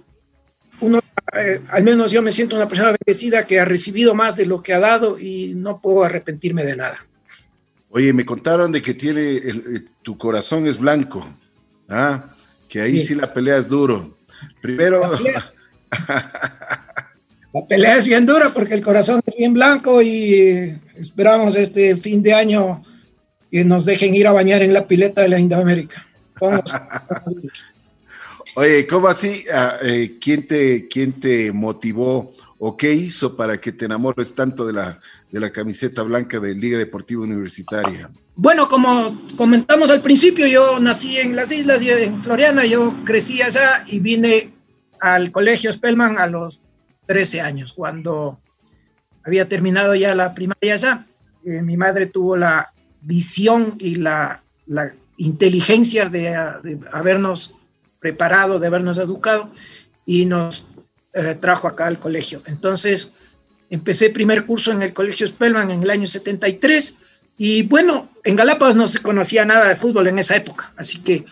[0.80, 1.00] uno,
[1.34, 4.62] eh, al menos yo me siento una persona bendecida que ha recibido más de lo
[4.62, 7.06] que ha dado y no puedo arrepentirme de nada.
[7.90, 11.28] Oye, me contaron de que tiene eh, tu corazón es blanco,
[11.90, 12.36] ¿ah?
[12.68, 13.16] Que ahí sí.
[13.16, 14.18] la pelea es duro.
[14.62, 15.02] Primero...
[17.54, 22.22] La pelea, es bien dura porque el corazón es bien blanco y esperamos este fin
[22.22, 22.84] de año
[23.50, 26.06] que nos dejen ir a bañar en la pileta de la Indoamérica.
[28.56, 29.44] Oye, ¿cómo así?
[29.54, 34.66] Ah, eh, ¿quién, te, ¿Quién te motivó o qué hizo para que te enamores tanto
[34.66, 35.00] de la,
[35.32, 38.10] de la camiseta blanca de Liga Deportiva Universitaria?
[38.36, 43.42] Bueno, como comentamos al principio, yo nací en las islas, y en Floriana, yo crecí
[43.42, 44.54] allá y vine
[45.00, 46.60] al colegio Spellman a los
[47.08, 48.40] 13 años, cuando
[49.24, 51.08] había terminado ya la primaria allá.
[51.46, 52.72] Eh, mi madre tuvo la
[53.02, 54.44] visión y la,
[55.20, 56.30] inteligencia de,
[56.62, 57.56] de habernos
[58.00, 59.50] preparado, de habernos educado
[60.06, 60.68] y nos
[61.14, 62.44] eh, trajo acá al colegio.
[62.46, 63.27] Entonces,
[63.70, 68.76] empecé primer curso en el Colegio Spellman en el año 73 y bueno, en Galápagos
[68.76, 71.24] no se conocía nada de fútbol en esa época, así que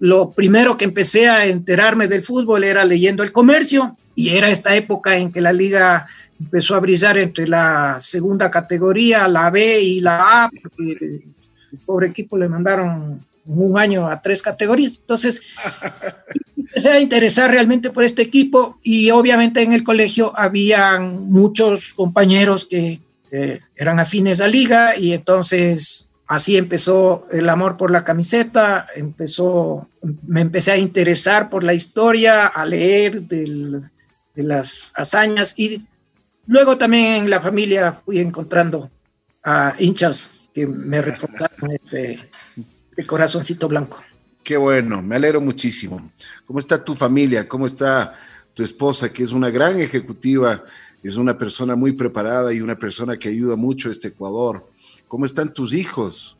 [0.00, 4.74] lo primero que empecé a enterarme del fútbol era leyendo el comercio y era esta
[4.74, 6.06] época en que la liga
[6.40, 12.08] empezó a brillar entre la segunda categoría, la B y la A, porque el pobre
[12.08, 14.98] equipo le mandaron un año a tres categorías.
[14.98, 15.42] Entonces,
[16.56, 22.66] empecé a interesar realmente por este equipo y obviamente en el colegio habían muchos compañeros
[22.66, 23.00] que
[23.76, 29.88] eran afines a liga y entonces así empezó el amor por la camiseta, empezó,
[30.26, 33.90] me empecé a interesar por la historia, a leer de
[34.36, 35.86] las hazañas y
[36.46, 38.90] luego también en la familia fui encontrando
[39.44, 42.20] a hinchas que me recordaron este,
[42.96, 44.02] el corazoncito blanco.
[44.42, 46.10] Qué bueno, me alegro muchísimo.
[46.46, 47.48] ¿Cómo está tu familia?
[47.48, 48.14] ¿Cómo está
[48.54, 50.64] tu esposa, que es una gran ejecutiva,
[51.02, 54.68] es una persona muy preparada y una persona que ayuda mucho a este Ecuador?
[55.06, 56.36] ¿Cómo están tus hijos?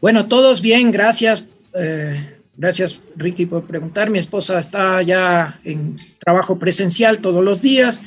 [0.00, 1.44] Bueno, todos bien, gracias.
[1.74, 4.08] Eh, gracias, Ricky, por preguntar.
[4.08, 8.02] Mi esposa está ya en trabajo presencial todos los días.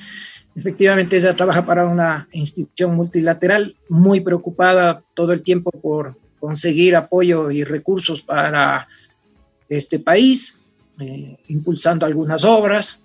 [0.55, 7.51] Efectivamente, ella trabaja para una institución multilateral, muy preocupada todo el tiempo por conseguir apoyo
[7.51, 8.87] y recursos para
[9.67, 10.61] este país,
[10.99, 13.03] eh, impulsando algunas obras.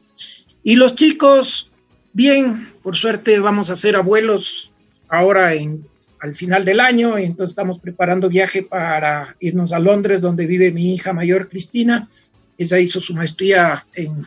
[0.62, 1.70] Y los chicos,
[2.12, 4.70] bien, por suerte vamos a ser abuelos
[5.08, 5.86] ahora en,
[6.20, 10.72] al final del año, y entonces estamos preparando viaje para irnos a Londres, donde vive
[10.72, 12.08] mi hija mayor, Cristina.
[12.56, 14.24] Ella hizo su maestría en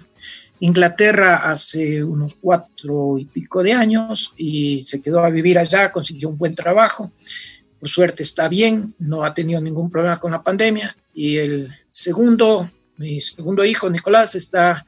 [0.59, 6.29] Inglaterra hace unos cuatro y pico de años y se quedó a vivir allá, consiguió
[6.29, 7.11] un buen trabajo
[7.79, 10.95] por suerte está bien, no ha tenido ningún problema con la pandemia.
[11.13, 14.85] Y el segundo, mi segundo hijo, Nicolás, está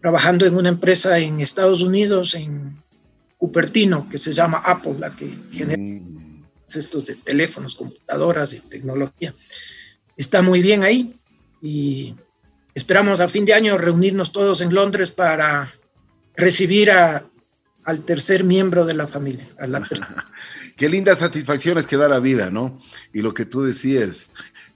[0.00, 2.82] trabajando en una empresa en Estados Unidos, en
[3.36, 6.44] Cupertino, que se llama Apple, la que genera mm.
[6.66, 9.34] estos de teléfonos, computadoras y tecnología.
[10.16, 11.18] Está muy bien ahí
[11.62, 12.14] y
[12.74, 15.72] esperamos a fin de año reunirnos todos en Londres para
[16.36, 17.26] recibir a,
[17.84, 19.80] al tercer miembro de la familia, a la
[20.76, 22.78] Qué lindas satisfacciones que da la vida, ¿no?
[23.12, 24.28] Y lo que tú decías,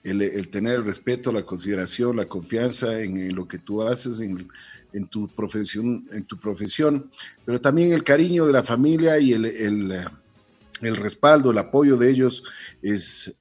[0.02, 5.28] el, tener el respeto, la consideración, la confianza en, lo que tú haces, en, tu
[5.28, 7.10] profesión, en tu profesión,
[7.44, 9.44] pero también el cariño de la familia y el,
[10.80, 12.44] el respaldo, el apoyo de ellos
[12.80, 13.36] es,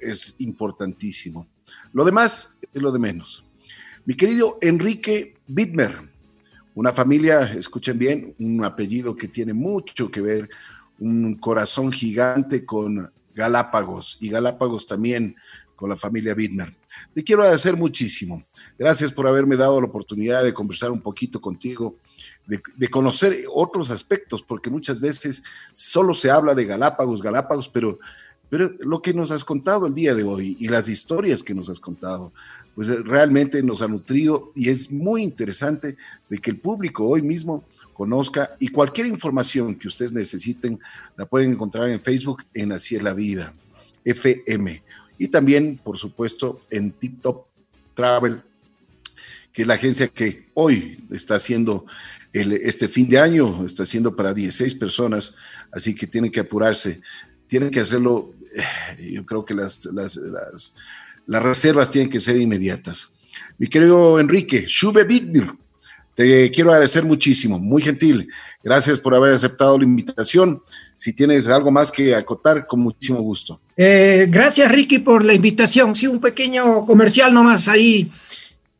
[0.00, 1.48] es importantísimo.
[1.92, 3.44] Lo demás es lo de menos.
[4.04, 5.98] Mi querido Enrique Bittmer,
[6.74, 10.48] una familia, escuchen bien, un apellido que tiene mucho que ver
[10.98, 15.36] un corazón gigante con Galápagos y Galápagos también
[15.74, 16.72] con la familia Bittner.
[17.12, 18.44] Te quiero agradecer muchísimo.
[18.78, 21.96] Gracias por haberme dado la oportunidad de conversar un poquito contigo,
[22.46, 25.42] de, conocer otros aspectos, porque muchas veces
[25.72, 27.98] solo se habla de Galápagos, Galápagos, pero
[28.50, 31.68] Pero lo que nos has contado el día de hoy y las historias que nos
[31.70, 32.32] has contado,
[32.74, 35.96] pues realmente nos ha nutrido y es muy interesante
[36.28, 37.64] de que el público hoy mismo
[37.94, 40.78] conozca y cualquier información que ustedes necesiten
[41.16, 43.54] la pueden encontrar en Facebook en Así es la Vida,
[44.04, 44.82] FM.
[45.16, 47.46] Y también, por supuesto, en TikTok
[47.94, 48.42] Travel,
[49.52, 51.86] que es la agencia que hoy está haciendo
[52.32, 55.36] este fin de año, está haciendo para 16 personas,
[55.70, 57.00] así que tienen que apurarse,
[57.46, 63.14] tienen que hacerlo, eh, yo creo que las, las, las, reservas tienen que ser inmediatas.
[63.56, 64.66] Mi querido Enrique,
[66.14, 68.28] te quiero agradecer muchísimo, muy gentil.
[68.62, 70.62] Gracias por haber aceptado la invitación.
[70.96, 73.60] Si tienes algo más que acotar, con muchísimo gusto.
[73.76, 75.96] Eh, gracias, Ricky, por la invitación.
[75.96, 78.10] Sí, un pequeño comercial nomás ahí.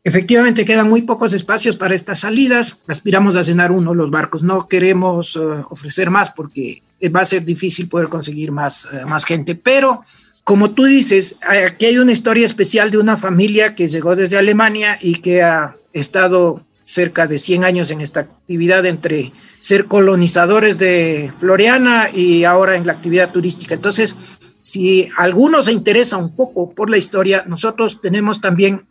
[0.03, 2.79] Efectivamente, quedan muy pocos espacios para estas salidas.
[2.87, 4.43] Aspiramos a cenar uno los barcos.
[4.43, 6.83] No queremos eh, ofrecer más porque
[7.13, 9.55] va a ser difícil poder conseguir más, eh, más gente.
[9.55, 10.03] Pero,
[10.45, 14.97] como tú dices, aquí hay una historia especial de una familia que llegó desde Alemania
[15.01, 21.33] y que ha estado cerca de 100 años en esta actividad entre ser colonizadores de
[21.39, 23.73] Floriana y ahora en la actividad turística.
[23.73, 24.15] Entonces,
[24.61, 28.85] si alguno se interesa un poco por la historia, nosotros tenemos también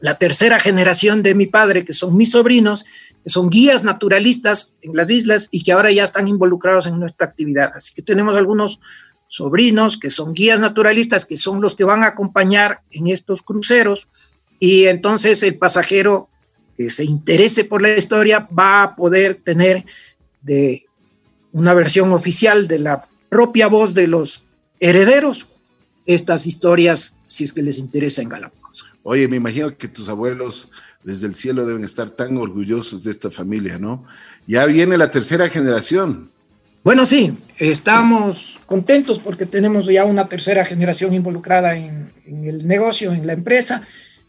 [0.00, 2.84] la tercera generación de mi padre, que son mis sobrinos,
[3.24, 7.26] que son guías naturalistas en las islas y que ahora ya están involucrados en nuestra
[7.26, 7.72] actividad.
[7.74, 8.78] Así que tenemos algunos
[9.26, 14.08] sobrinos que son guías naturalistas, que son los que van a acompañar en estos cruceros.
[14.60, 16.28] Y entonces el pasajero
[16.76, 19.84] que se interese por la historia va a poder tener
[20.42, 20.84] de
[21.52, 24.44] una versión oficial de la propia voz de los
[24.78, 25.48] herederos
[26.04, 28.86] estas historias si es que les interesa en Galápagos.
[29.02, 30.68] Oye, me imagino que tus abuelos
[31.02, 34.04] desde el cielo deben estar tan orgullosos de esta familia, ¿no?
[34.46, 36.30] Ya viene la tercera generación.
[36.82, 43.12] Bueno, sí, estamos contentos porque tenemos ya una tercera generación involucrada en, en el negocio,
[43.12, 43.86] en la empresa,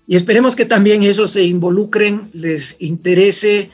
[0.08, 3.70] y esperemos que también eso se involucren, les interese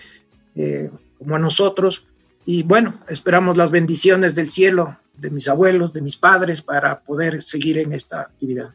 [0.56, 2.06] eh, como a nosotros.
[2.46, 7.44] Y bueno, esperamos las bendiciones del cielo de mis abuelos, de mis padres, para poder
[7.44, 8.72] seguir en esta actividad.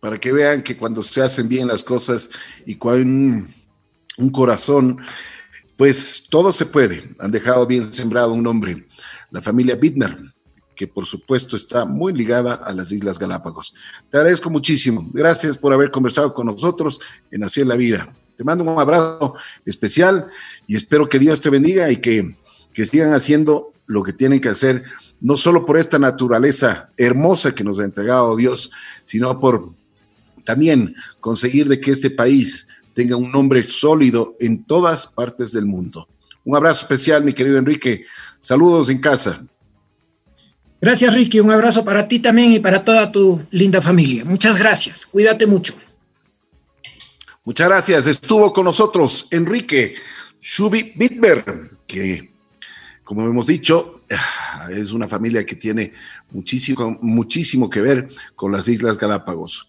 [0.00, 2.30] Para que vean que cuando se hacen bien las cosas
[2.64, 3.54] y con un,
[4.18, 4.98] un corazón,
[5.76, 7.10] pues todo se puede.
[7.18, 8.86] Han dejado bien sembrado un nombre.
[9.32, 10.31] La familia Bittner,
[10.74, 13.74] que por supuesto está muy ligada a las Islas Galápagos.
[14.10, 15.08] Te agradezco muchísimo.
[15.12, 17.00] Gracias por haber conversado con nosotros
[17.30, 18.14] en Así es la Vida.
[18.36, 20.28] Te mando un abrazo especial
[20.66, 22.36] y espero que Dios te bendiga y que,
[22.72, 24.84] que sigan haciendo lo que tienen que hacer,
[25.20, 28.70] no solo por esta naturaleza hermosa que nos ha entregado Dios,
[29.04, 29.70] sino por
[30.44, 36.08] también conseguir de que este país tenga un nombre sólido en todas partes del mundo.
[36.44, 38.04] Un abrazo especial, mi querido Enrique.
[38.40, 39.40] Saludos en casa.
[40.82, 41.38] Gracias, Ricky.
[41.38, 44.24] Un abrazo para ti también y para toda tu linda familia.
[44.24, 45.06] Muchas gracias.
[45.06, 45.74] Cuídate mucho.
[47.44, 48.08] Muchas gracias.
[48.08, 49.94] Estuvo con nosotros Enrique
[50.40, 52.32] Shubi Bitber, que,
[53.04, 54.00] como hemos dicho,
[54.72, 55.92] es una familia que tiene
[56.32, 59.68] muchísimo, muchísimo que ver con las Islas Galápagos.